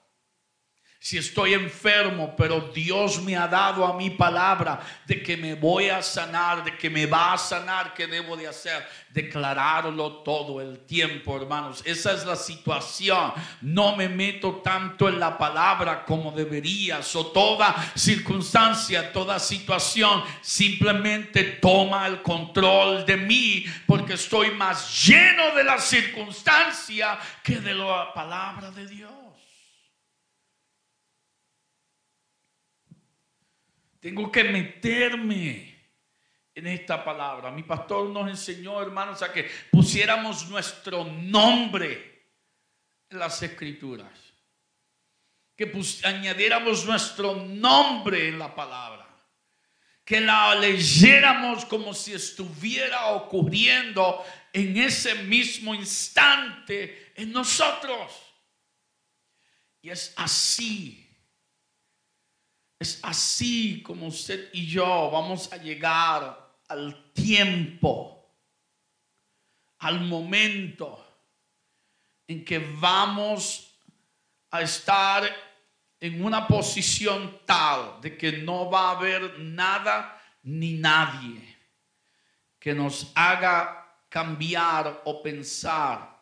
si 1.05 1.19
estoy 1.19 1.53
enfermo, 1.53 2.35
pero 2.35 2.73
Dios 2.75 3.21
me 3.21 3.37
ha 3.37 3.47
dado 3.47 3.85
a 3.85 3.95
mi 3.95 4.09
palabra 4.09 4.81
de 5.07 5.23
que 5.23 5.37
me 5.37 5.55
voy 5.55 5.91
a 5.91 6.03
sanar, 6.03 6.65
de 6.65 6.79
que 6.79 6.89
me 6.89 7.05
va 7.05 7.35
a 7.35 7.37
sanar, 7.37 7.93
¿qué 7.93 8.07
debo 8.07 8.39
de 8.39 8.49
hacer? 8.49 8.89
Declararlo 9.11 10.23
todo 10.23 10.63
el 10.63 10.79
tiempo, 10.87 11.37
hermanos. 11.37 11.83
Esa 11.85 12.15
es 12.15 12.25
la 12.25 12.37
situación. 12.37 13.35
No 13.61 13.95
me 13.97 14.09
meto 14.09 14.63
tanto 14.65 15.07
en 15.07 15.21
la 15.21 15.37
palabra 15.37 16.07
como 16.07 16.33
debería. 16.33 17.01
O 17.13 17.27
toda 17.27 17.75
circunstancia, 17.95 19.13
toda 19.13 19.39
situación, 19.39 20.25
simplemente 20.41 21.45
toma 21.61 22.07
el 22.07 22.23
control 22.23 23.05
de 23.05 23.19
mí, 23.19 23.67
porque 23.87 24.15
estoy 24.15 24.53
más 24.53 25.07
lleno 25.07 25.55
de 25.55 25.65
la 25.65 25.79
circunstancia 25.79 27.19
que 27.43 27.61
de 27.61 27.75
la 27.75 28.11
palabra 28.15 28.71
de 28.71 28.87
Dios. 28.87 29.24
Tengo 34.05 34.31
que 34.31 34.45
meterme 34.45 35.75
en 36.55 36.67
esta 36.67 37.03
palabra. 37.03 37.51
Mi 37.51 37.63
pastor 37.63 38.11
nos 38.11 38.29
enseñó, 38.29 38.83
hermanos, 38.83 39.23
a 39.23 39.33
que 39.33 39.49
pusiéramos 39.71 40.47
nuestro 40.51 41.07
nombre 41.07 42.27
en 43.09 43.19
las 43.19 43.43
escrituras. 43.43 44.13
Que 45.57 45.73
añadiéramos 46.03 46.85
nuestro 46.85 47.35
nombre 47.35 48.29
en 48.29 48.39
la 48.39 48.55
palabra. 48.55 49.09
Que 50.05 50.21
la 50.21 50.55
leyéramos 50.55 51.65
como 51.65 51.95
si 51.95 52.13
estuviera 52.13 53.07
ocurriendo 53.07 54.23
en 54.53 54.77
ese 54.77 55.15
mismo 55.15 55.75
instante 55.75 57.15
en 57.17 57.33
nosotros. 57.33 58.13
Y 59.81 59.89
es 59.89 60.13
así 60.19 61.04
es 62.79 63.01
así 63.03 63.83
como 63.83 64.07
usted 64.07 64.51
y 64.53 64.67
yo 64.67 65.11
vamos 65.11 65.53
a 65.53 65.57
llegar 65.57 66.57
al 66.69 67.13
tiempo, 67.13 68.31
al 69.79 70.01
momento 70.01 71.05
en 72.27 72.45
que 72.45 72.59
vamos 72.59 73.79
a 74.51 74.63
estar 74.63 75.25
en 76.01 76.25
una 76.25 76.47
posición 76.47 77.41
tal 77.45 78.01
de 78.01 78.17
que 78.17 78.33
no 78.33 78.71
va 78.71 78.89
a 78.89 78.99
haber 78.99 79.39
nada 79.41 80.21
ni 80.43 80.75
nadie 80.75 81.55
que 82.65 82.75
nos 82.75 83.13
haga 83.15 83.85
cambiar 84.09 85.03
o 85.05 85.23
pensar, 85.23 86.19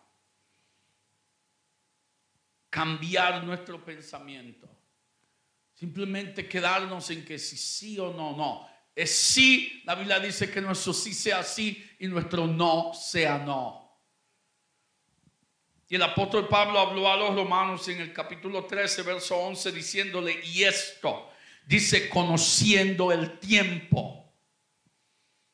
cambiar 2.69 3.45
nuestro 3.45 3.85
pensamiento. 3.85 4.72
Simplemente 5.83 6.47
quedarnos 6.47 7.11
en 7.11 7.25
que 7.25 7.41
si 7.41 7.57
sí 7.57 7.99
o 7.99 8.13
no, 8.13 8.37
no. 8.37 8.69
Es 8.95 9.11
sí, 9.11 9.83
la 9.85 9.97
Biblia 9.97 10.21
dice 10.21 10.49
que 10.49 10.61
nuestro 10.61 10.93
sí 10.93 11.13
sea 11.13 11.43
sí 11.43 11.85
y 11.99 12.07
nuestro 12.07 12.47
no 12.47 12.95
sea 12.95 13.39
no. 13.39 13.99
Y 15.89 15.97
el 15.97 16.03
apóstol 16.05 16.47
Pablo 16.47 16.79
habló 16.79 17.11
a 17.11 17.17
los 17.17 17.35
romanos 17.35 17.89
en 17.89 18.01
el 18.01 18.13
capítulo 18.13 18.65
13, 18.65 19.03
verso 19.03 19.37
11, 19.37 19.73
diciéndole, 19.73 20.41
y 20.45 20.63
esto, 20.63 21.33
dice, 21.67 22.09
conociendo 22.09 23.11
el 23.11 23.41
tiempo. 23.41 24.33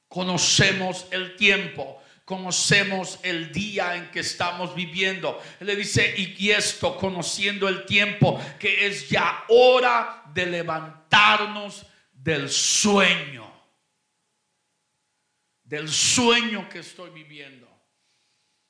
Conocemos 0.09 1.07
el 1.11 1.37
tiempo 1.37 2.03
conocemos 2.29 3.21
el 3.23 3.51
día 3.53 3.97
en 3.97 4.11
que 4.11 4.21
estamos 4.21 4.75
viviendo. 4.75 5.43
Le 5.61 5.75
dice, 5.75 6.15
y 6.15 6.51
esto, 6.51 6.95
conociendo 6.95 7.67
el 7.67 7.87
tiempo, 7.87 8.39
que 8.59 8.87
es 8.87 9.09
ya 9.09 9.45
hora 9.49 10.25
de 10.35 10.45
levantarnos 10.45 11.87
del 12.13 12.51
sueño, 12.51 13.51
del 15.65 15.89
sueño 15.89 16.69
que 16.69 16.81
estoy 16.81 17.09
viviendo. 17.13 17.67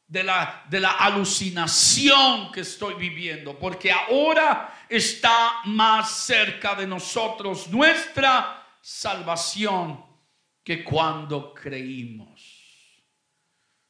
De 0.06 0.22
la, 0.22 0.64
de 0.70 0.80
la 0.80 0.92
alucinación 0.92 2.50
que 2.52 2.60
estoy 2.60 2.94
viviendo, 2.94 3.58
porque 3.58 3.90
ahora 3.92 4.86
está 4.88 5.62
más 5.64 6.10
cerca 6.24 6.74
de 6.76 6.86
nosotros 6.86 7.68
nuestra 7.68 8.66
salvación 8.80 10.02
que 10.64 10.82
cuando 10.82 11.52
creímos. 11.52 12.27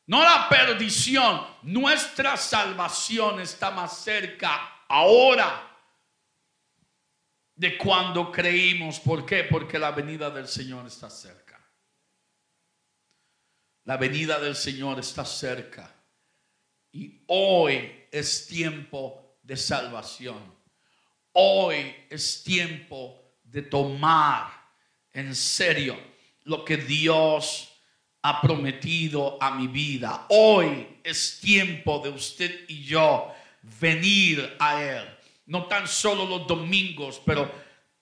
No 0.08 0.22
la 0.22 0.48
perdición. 0.48 1.46
Nuestra 1.62 2.36
salvación 2.36 3.40
está 3.40 3.70
más 3.70 3.98
cerca 3.98 4.84
ahora 4.88 5.70
de 7.54 7.76
cuando 7.76 8.32
creímos. 8.32 8.98
¿Por 9.00 9.26
qué? 9.26 9.44
Porque 9.44 9.78
la 9.78 9.90
venida 9.90 10.30
del 10.30 10.48
Señor 10.48 10.86
está 10.86 11.10
cerca. 11.10 11.62
La 13.84 13.98
venida 13.98 14.40
del 14.40 14.56
Señor 14.56 14.98
está 14.98 15.26
cerca. 15.26 15.94
Y 16.90 17.22
hoy 17.26 18.06
es 18.10 18.46
tiempo 18.46 19.36
de 19.42 19.58
salvación. 19.58 20.56
Hoy 21.32 21.94
es 22.08 22.42
tiempo 22.42 23.36
de 23.42 23.60
tomar 23.60 24.50
en 25.12 25.34
serio 25.34 26.00
lo 26.44 26.64
que 26.64 26.78
Dios 26.78 27.77
ha 28.22 28.40
prometido 28.40 29.38
a 29.40 29.52
mi 29.52 29.68
vida. 29.68 30.26
Hoy 30.28 30.86
es 31.04 31.40
tiempo 31.40 32.00
de 32.02 32.10
usted 32.10 32.64
y 32.68 32.84
yo 32.84 33.32
venir 33.80 34.56
a 34.58 34.82
Él. 34.82 35.04
No 35.46 35.66
tan 35.66 35.86
solo 35.86 36.26
los 36.26 36.46
domingos, 36.46 37.20
pero 37.24 37.50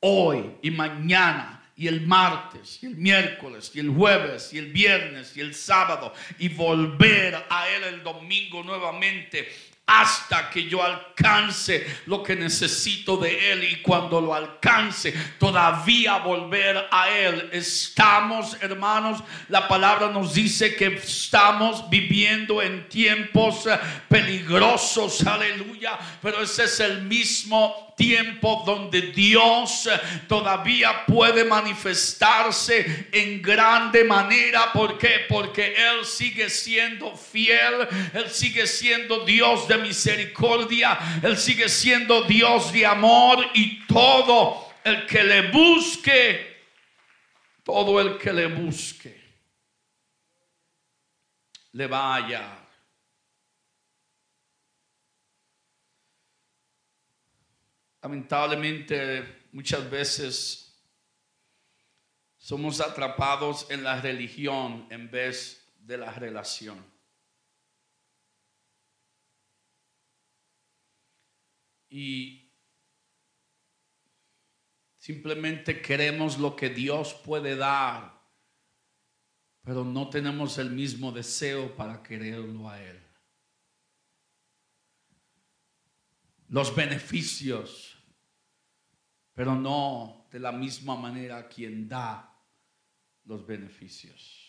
hoy 0.00 0.56
y 0.62 0.70
mañana 0.70 1.70
y 1.76 1.86
el 1.88 2.00
martes 2.00 2.82
y 2.82 2.86
el 2.86 2.96
miércoles 2.96 3.70
y 3.74 3.80
el 3.80 3.90
jueves 3.90 4.52
y 4.52 4.58
el 4.58 4.72
viernes 4.72 5.36
y 5.36 5.40
el 5.40 5.54
sábado 5.54 6.12
y 6.38 6.48
volver 6.48 7.44
a 7.50 7.68
Él 7.68 7.84
el 7.84 8.02
domingo 8.02 8.62
nuevamente 8.62 9.48
hasta 9.86 10.50
que 10.50 10.68
yo 10.68 10.82
alcance 10.82 11.86
lo 12.06 12.22
que 12.22 12.34
necesito 12.34 13.16
de 13.16 13.52
Él. 13.52 13.64
Y 13.64 13.82
cuando 13.82 14.20
lo 14.20 14.34
alcance 14.34 15.14
todavía 15.38 16.18
volver 16.18 16.88
a 16.90 17.08
Él. 17.10 17.50
Estamos, 17.52 18.56
hermanos, 18.60 19.22
la 19.48 19.68
palabra 19.68 20.08
nos 20.08 20.34
dice 20.34 20.74
que 20.74 20.86
estamos 20.96 21.88
viviendo 21.88 22.60
en 22.60 22.88
tiempos 22.88 23.68
peligrosos, 24.08 25.24
aleluya, 25.24 25.98
pero 26.20 26.42
ese 26.42 26.64
es 26.64 26.80
el 26.80 27.02
mismo 27.02 27.85
tiempo 27.96 28.62
donde 28.64 29.00
Dios 29.00 29.88
todavía 30.28 31.04
puede 31.06 31.44
manifestarse 31.44 33.08
en 33.10 33.42
grande 33.42 34.04
manera. 34.04 34.70
¿Por 34.72 34.98
qué? 34.98 35.24
Porque 35.28 35.74
Él 35.74 36.04
sigue 36.04 36.48
siendo 36.50 37.16
fiel, 37.16 37.88
Él 38.12 38.28
sigue 38.30 38.66
siendo 38.66 39.24
Dios 39.24 39.66
de 39.66 39.78
misericordia, 39.78 40.98
Él 41.22 41.36
sigue 41.36 41.68
siendo 41.68 42.22
Dios 42.22 42.70
de 42.72 42.86
amor 42.86 43.44
y 43.54 43.84
todo 43.86 44.68
el 44.84 45.06
que 45.06 45.24
le 45.24 45.50
busque, 45.50 46.56
todo 47.64 47.98
el 48.00 48.18
que 48.18 48.32
le 48.32 48.46
busque, 48.46 49.20
le 51.72 51.86
vaya 51.86 52.65
Lamentablemente 58.06 59.48
muchas 59.50 59.90
veces 59.90 60.80
somos 62.36 62.80
atrapados 62.80 63.68
en 63.68 63.82
la 63.82 64.00
religión 64.00 64.86
en 64.90 65.10
vez 65.10 65.74
de 65.80 65.98
la 65.98 66.12
relación. 66.12 66.86
Y 71.88 72.48
simplemente 74.98 75.82
queremos 75.82 76.38
lo 76.38 76.54
que 76.54 76.68
Dios 76.70 77.12
puede 77.12 77.56
dar, 77.56 78.22
pero 79.62 79.82
no 79.82 80.08
tenemos 80.10 80.58
el 80.58 80.70
mismo 80.70 81.10
deseo 81.10 81.74
para 81.74 82.04
quererlo 82.04 82.70
a 82.70 82.80
Él. 82.80 83.02
Los 86.48 86.72
beneficios 86.72 87.95
pero 89.36 89.54
no 89.54 90.26
de 90.30 90.40
la 90.40 90.50
misma 90.50 90.96
manera 90.96 91.46
quien 91.46 91.86
da 91.86 92.34
los 93.24 93.46
beneficios. 93.46 94.42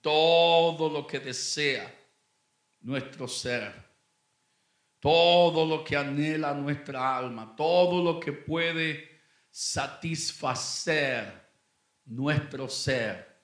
Todo 0.00 0.88
lo 0.88 1.04
que 1.04 1.18
desea 1.18 1.92
nuestro 2.82 3.26
ser, 3.26 3.74
todo 5.00 5.66
lo 5.66 5.82
que 5.82 5.96
anhela 5.96 6.54
nuestra 6.54 7.16
alma, 7.18 7.56
todo 7.56 8.00
lo 8.00 8.20
que 8.20 8.32
puede 8.32 9.22
satisfacer 9.50 11.44
nuestro 12.04 12.68
ser, 12.68 13.36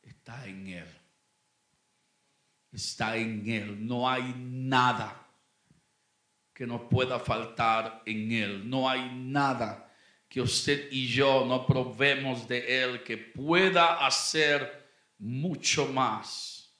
está 0.00 0.46
en 0.46 0.68
Él. 0.68 1.00
Está 2.72 3.14
en 3.14 3.46
Él. 3.46 3.86
No 3.86 4.08
hay 4.08 4.32
nada 4.38 5.25
que 6.56 6.66
nos 6.66 6.88
pueda 6.88 7.20
faltar 7.20 8.02
en 8.06 8.32
Él. 8.32 8.68
No 8.70 8.88
hay 8.88 9.14
nada 9.14 9.92
que 10.26 10.40
usted 10.40 10.88
y 10.90 11.06
yo 11.06 11.44
no 11.44 11.66
probemos 11.66 12.48
de 12.48 12.82
Él 12.82 13.04
que 13.04 13.18
pueda 13.18 14.06
hacer 14.06 14.88
mucho 15.18 15.86
más 15.92 16.74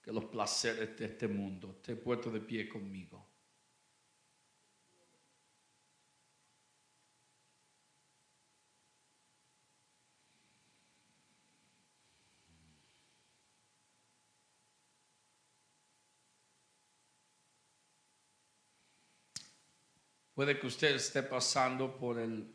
que 0.00 0.10
los 0.10 0.24
placeres 0.24 0.96
de 0.96 1.04
este 1.04 1.28
mundo. 1.28 1.82
Te 1.84 1.96
puesto 1.96 2.30
de 2.30 2.40
pie 2.40 2.66
conmigo. 2.66 3.25
Puede 20.36 20.60
que 20.60 20.66
usted 20.66 20.96
esté 20.96 21.22
pasando 21.22 21.96
por, 21.96 22.18
el, 22.18 22.54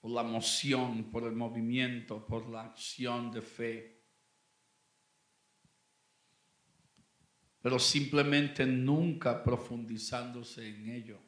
por 0.00 0.10
la 0.10 0.22
emoción, 0.22 1.10
por 1.10 1.24
el 1.24 1.32
movimiento, 1.32 2.24
por 2.24 2.48
la 2.48 2.62
acción 2.62 3.30
de 3.30 3.42
fe. 3.42 4.02
Pero 7.60 7.78
simplemente 7.78 8.64
nunca 8.64 9.44
profundizándose 9.44 10.66
en 10.66 10.88
ello. 10.88 11.20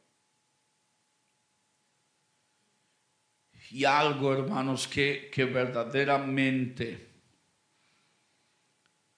Y 3.71 3.85
algo, 3.85 4.33
hermanos, 4.33 4.89
que, 4.89 5.31
que 5.31 5.45
verdaderamente 5.45 7.07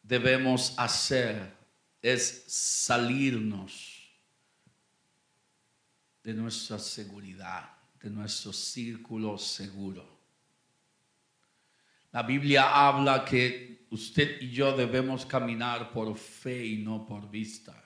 debemos 0.03 0.77
hacer 0.77 1.57
es 2.03 2.47
salirnos 2.49 3.96
de 6.27 6.35
nuestra 6.35 6.77
seguridad, 6.77 7.71
de 8.03 8.11
nuestro 8.11 8.53
círculo 8.53 9.39
seguro. 9.39 10.05
La 12.11 12.25
Biblia 12.25 12.89
habla 12.89 13.25
que 13.25 13.87
usted 13.91 14.41
y 14.41 14.51
yo 14.51 14.77
debemos 14.77 15.25
caminar 15.25 15.93
por 15.93 16.19
fe 16.19 16.67
y 16.67 16.79
no 16.79 17.07
por 17.07 17.31
vista. 17.31 17.81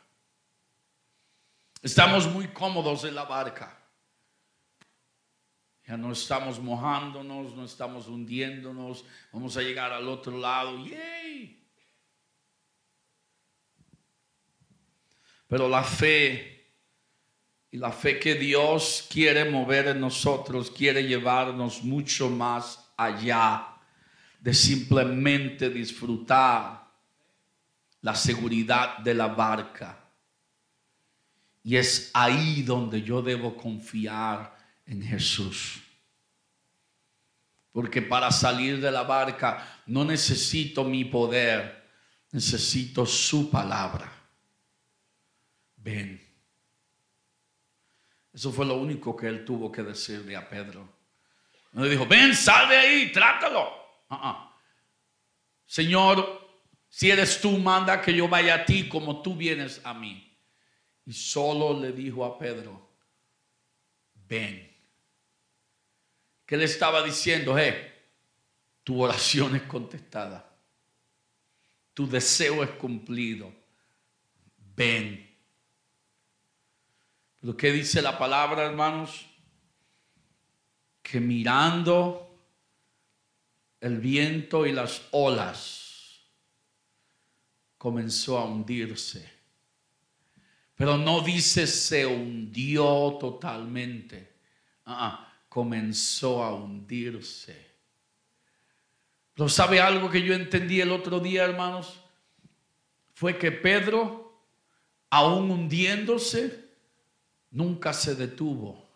Estamos 1.83 2.33
muy 2.33 2.49
cómodos 2.49 3.05
en 3.05 3.15
la 3.15 3.25
barca. 3.25 3.79
Ya 5.87 5.99
no 5.99 6.11
estamos 6.11 6.59
mojándonos, 6.59 7.55
no 7.55 7.67
estamos 7.67 8.09
hundiéndonos. 8.09 9.05
Vamos 9.33 9.55
a 9.59 9.61
llegar 9.61 9.93
al 9.93 10.09
otro 10.09 10.39
lado. 10.39 10.83
¡Yay! 10.87 11.63
Pero 15.47 15.69
la 15.69 15.83
fe 15.85 16.60
y 17.73 17.77
la 17.77 17.93
fe 17.93 18.19
que 18.19 18.35
Dios 18.35 19.07
quiere 19.09 19.49
mover 19.49 19.89
en 19.89 20.01
nosotros 20.01 20.71
quiere 20.71 21.05
llevarnos 21.05 21.85
mucho 21.85 22.29
más 22.29 22.93
allá 22.97 23.77
de 24.41 24.53
simplemente 24.53 25.71
disfrutar 25.71 26.89
la 28.01 28.15
seguridad 28.15 28.99
de 28.99 29.15
la 29.15 29.29
barca. 29.29 30.05
Y 31.63 31.77
es 31.77 32.11
ahí 32.15 32.63
donde 32.63 33.03
yo 33.03 33.23
debo 33.23 33.57
confiar 33.57 34.57
en 34.87 35.03
Jesús. 35.03 35.81
Porque 37.71 38.03
para 38.03 38.33
salir 38.33 38.81
de 38.81 38.91
la 38.91 39.05
barca 39.05 39.83
no 39.87 40.05
necesito 40.05 40.83
mi 40.83 41.05
poder, 41.05 41.87
necesito 42.33 43.07
su 43.07 43.49
palabra. 43.49 44.11
Ven. 45.77 46.30
Eso 48.33 48.53
fue 48.53 48.65
lo 48.65 48.77
único 48.77 49.17
que 49.17 49.27
él 49.27 49.45
tuvo 49.45 49.73
que 49.73 49.83
decirle 49.83 50.37
a 50.37 50.49
Pedro. 50.49 50.89
No 51.73 51.85
le 51.85 51.91
dijo, 51.91 52.07
ven, 52.07 52.35
sal 52.35 52.69
de 52.69 52.77
ahí, 52.77 53.13
trátalo. 53.13 53.73
Uh-uh. 54.11 54.51
Señor, 55.67 56.49
si 56.89 57.11
eres 57.11 57.41
tú, 57.41 57.59
manda 57.59 58.01
que 58.01 58.13
yo 58.15 58.29
vaya 58.29 58.55
a 58.55 58.65
ti 58.65 58.89
como 58.89 59.23
tú 59.23 59.37
vienes 59.37 59.81
a 59.85 59.95
mí. 59.95 60.37
Y 61.07 61.13
solo 61.13 61.79
le 61.81 61.93
dijo 61.93 62.25
a 62.25 62.39
Pedro, 62.39 62.91
ven. 64.15 64.69
¿Qué 66.45 66.57
le 66.57 66.65
estaba 66.65 67.03
diciendo? 67.03 67.57
Hey, 67.57 67.93
tu 68.83 69.01
oración 69.01 69.55
es 69.55 69.63
contestada. 69.63 70.53
Tu 71.95 72.09
deseo 72.09 72.65
es 72.65 72.71
cumplido. 72.71 73.53
Ven. 74.75 75.30
Lo 77.43 77.57
que 77.57 77.73
dice 77.73 78.03
la 78.03 78.19
palabra, 78.19 78.67
hermanos, 78.67 79.27
que 81.03 81.21
mirando 81.21 82.39
el 83.81 83.99
viento 83.99 84.67
y 84.67 84.73
las 84.73 85.03
olas 85.11 86.21
comenzó 87.79 88.39
a 88.39 88.45
hundirse. 88.45 89.27
Pero 90.75 90.99
no 90.99 91.23
dice 91.23 91.67
se 91.67 92.07
hundió 92.07 93.17
totalmente. 93.19 94.33
Ah, 94.85 95.33
comenzó 95.49 96.45
a 96.45 96.55
hundirse. 96.55 97.71
Pero 99.35 99.49
¿sabe 99.49 99.81
algo 99.81 100.11
que 100.11 100.23
yo 100.23 100.35
entendí 100.35 100.81
el 100.81 100.93
otro 100.93 101.21
día, 101.21 101.45
hermanos? 101.45 102.01
Fue 103.15 103.39
que 103.39 103.51
Pedro, 103.51 104.43
aún 105.09 105.51
hundiéndose, 105.51 106.70
nunca 107.51 107.93
se 107.93 108.15
detuvo 108.15 108.89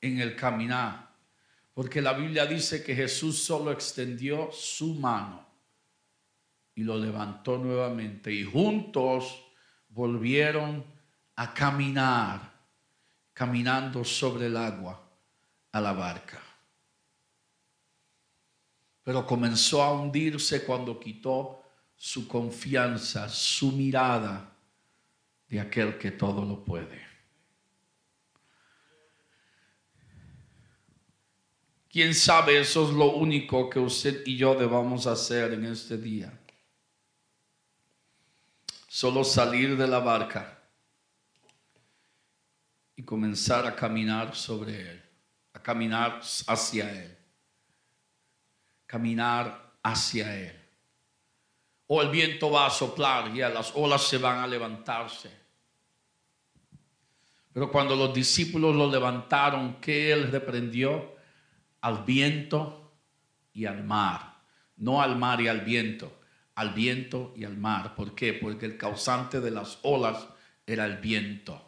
en 0.00 0.20
el 0.20 0.36
caminar, 0.36 1.10
porque 1.72 2.02
la 2.02 2.12
Biblia 2.12 2.46
dice 2.46 2.84
que 2.84 2.94
Jesús 2.94 3.42
solo 3.42 3.72
extendió 3.72 4.50
su 4.52 4.94
mano 4.94 5.44
y 6.74 6.82
lo 6.82 6.98
levantó 6.98 7.58
nuevamente 7.58 8.32
y 8.32 8.44
juntos 8.44 9.42
volvieron 9.88 10.84
a 11.36 11.54
caminar, 11.54 12.52
caminando 13.32 14.04
sobre 14.04 14.46
el 14.46 14.56
agua 14.56 15.00
a 15.72 15.80
la 15.80 15.92
barca. 15.92 16.40
Pero 19.02 19.26
comenzó 19.26 19.82
a 19.82 19.92
hundirse 19.92 20.64
cuando 20.64 20.98
quitó 20.98 21.62
su 21.96 22.26
confianza, 22.26 23.28
su 23.28 23.72
mirada 23.72 24.53
de 25.54 25.60
aquel 25.60 25.96
que 25.98 26.10
todo 26.10 26.44
lo 26.44 26.64
puede. 26.64 27.00
Quién 31.88 32.12
sabe, 32.12 32.58
eso 32.58 32.88
es 32.88 32.92
lo 32.92 33.12
único 33.12 33.70
que 33.70 33.78
usted 33.78 34.26
y 34.26 34.36
yo 34.36 34.56
debamos 34.56 35.06
hacer 35.06 35.52
en 35.52 35.66
este 35.66 35.96
día. 35.96 36.36
Solo 38.88 39.22
salir 39.22 39.76
de 39.76 39.86
la 39.86 40.00
barca 40.00 40.58
y 42.96 43.04
comenzar 43.04 43.64
a 43.64 43.76
caminar 43.76 44.34
sobre 44.34 44.90
él, 44.90 45.02
a 45.52 45.62
caminar 45.62 46.20
hacia 46.48 46.90
él, 46.90 47.16
caminar 48.86 49.72
hacia 49.84 50.36
él. 50.36 50.60
O 51.86 52.02
el 52.02 52.08
viento 52.08 52.50
va 52.50 52.66
a 52.66 52.70
soplar 52.70 53.28
y 53.28 53.38
las 53.38 53.70
olas 53.76 54.02
se 54.02 54.18
van 54.18 54.38
a 54.38 54.48
levantarse 54.48 55.43
pero 57.54 57.70
cuando 57.70 57.94
los 57.94 58.12
discípulos 58.12 58.74
lo 58.74 58.90
levantaron, 58.90 59.76
¿qué 59.80 60.12
él 60.12 60.32
reprendió? 60.32 61.14
Al 61.82 62.02
viento 62.02 62.92
y 63.52 63.66
al 63.66 63.84
mar. 63.84 64.42
No 64.76 65.00
al 65.00 65.16
mar 65.16 65.40
y 65.40 65.46
al 65.46 65.60
viento, 65.60 66.20
al 66.56 66.70
viento 66.70 67.32
y 67.36 67.44
al 67.44 67.56
mar. 67.56 67.94
¿Por 67.94 68.16
qué? 68.16 68.32
Porque 68.32 68.66
el 68.66 68.76
causante 68.76 69.40
de 69.40 69.52
las 69.52 69.78
olas 69.82 70.26
era 70.66 70.84
el 70.84 70.96
viento. 70.96 71.62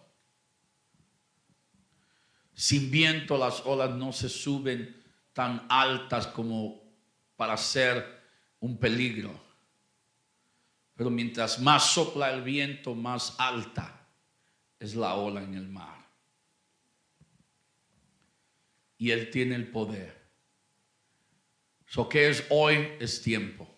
Sin 2.53 2.91
viento 2.91 3.39
las 3.39 3.65
olas 3.65 3.91
no 3.91 4.13
se 4.13 4.29
suben 4.29 5.05
tan 5.33 5.67
altas 5.69 6.27
como 6.27 6.83
para 7.37 7.57
ser 7.57 8.25
un 8.59 8.77
peligro. 8.77 9.31
Pero 10.97 11.11
mientras 11.11 11.61
más 11.61 11.93
sopla 11.93 12.33
el 12.33 12.43
viento, 12.43 12.97
más 12.97 13.37
alta 13.39 13.96
es 14.79 14.95
la 14.95 15.15
ola 15.15 15.43
en 15.43 15.55
el 15.55 15.69
mar. 15.69 16.07
Y 18.99 19.11
Él 19.11 19.31
tiene 19.31 19.55
el 19.55 19.69
poder. 19.69 20.17
So 21.87 22.09
que 22.09 22.29
es 22.29 22.45
hoy 22.51 22.89
es 22.99 23.23
tiempo. 23.23 23.69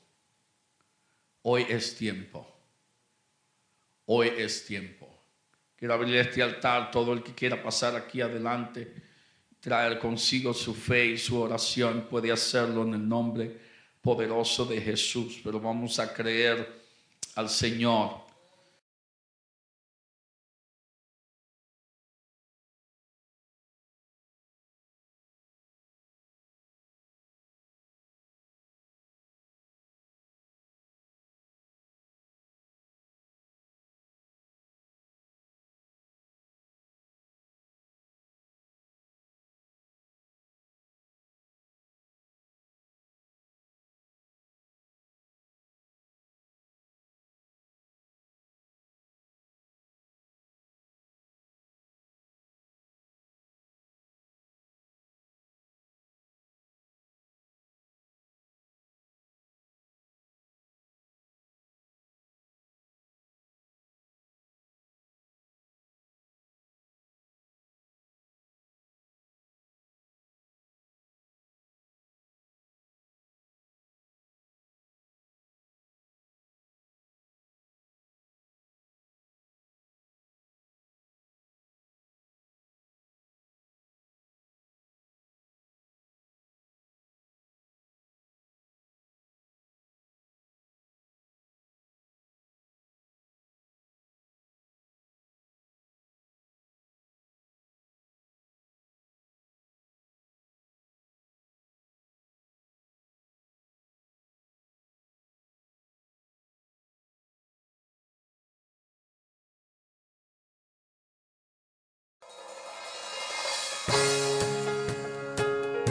Hoy 1.43 1.67
es 1.69 1.97
tiempo. 1.97 2.47
Hoy 4.07 4.29
es 4.37 4.65
tiempo. 4.67 5.09
Quiero 5.77 5.95
abrir 5.95 6.17
este 6.17 6.43
altar. 6.43 6.91
Todo 6.91 7.13
el 7.13 7.23
que 7.23 7.35
quiera 7.35 7.63
pasar 7.63 7.95
aquí 7.95 8.21
adelante, 8.21 8.95
traer 9.61 9.99
consigo 9.99 10.55
su 10.55 10.75
fe 10.75 11.07
y 11.07 11.19
su 11.19 11.39
oración, 11.39 12.07
puede 12.09 12.33
hacerlo 12.33 12.83
en 12.83 12.95
el 12.95 13.09
nombre 13.09 13.59
poderoso 14.01 14.65
de 14.65 14.81
Jesús. 14.81 15.41
Pero 15.45 15.61
vamos 15.61 15.99
a 15.99 16.13
creer 16.13 16.81
al 17.35 17.49
Señor 17.49 18.28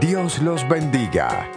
Dios 0.00 0.40
los 0.40 0.66
bendiga. 0.66 1.50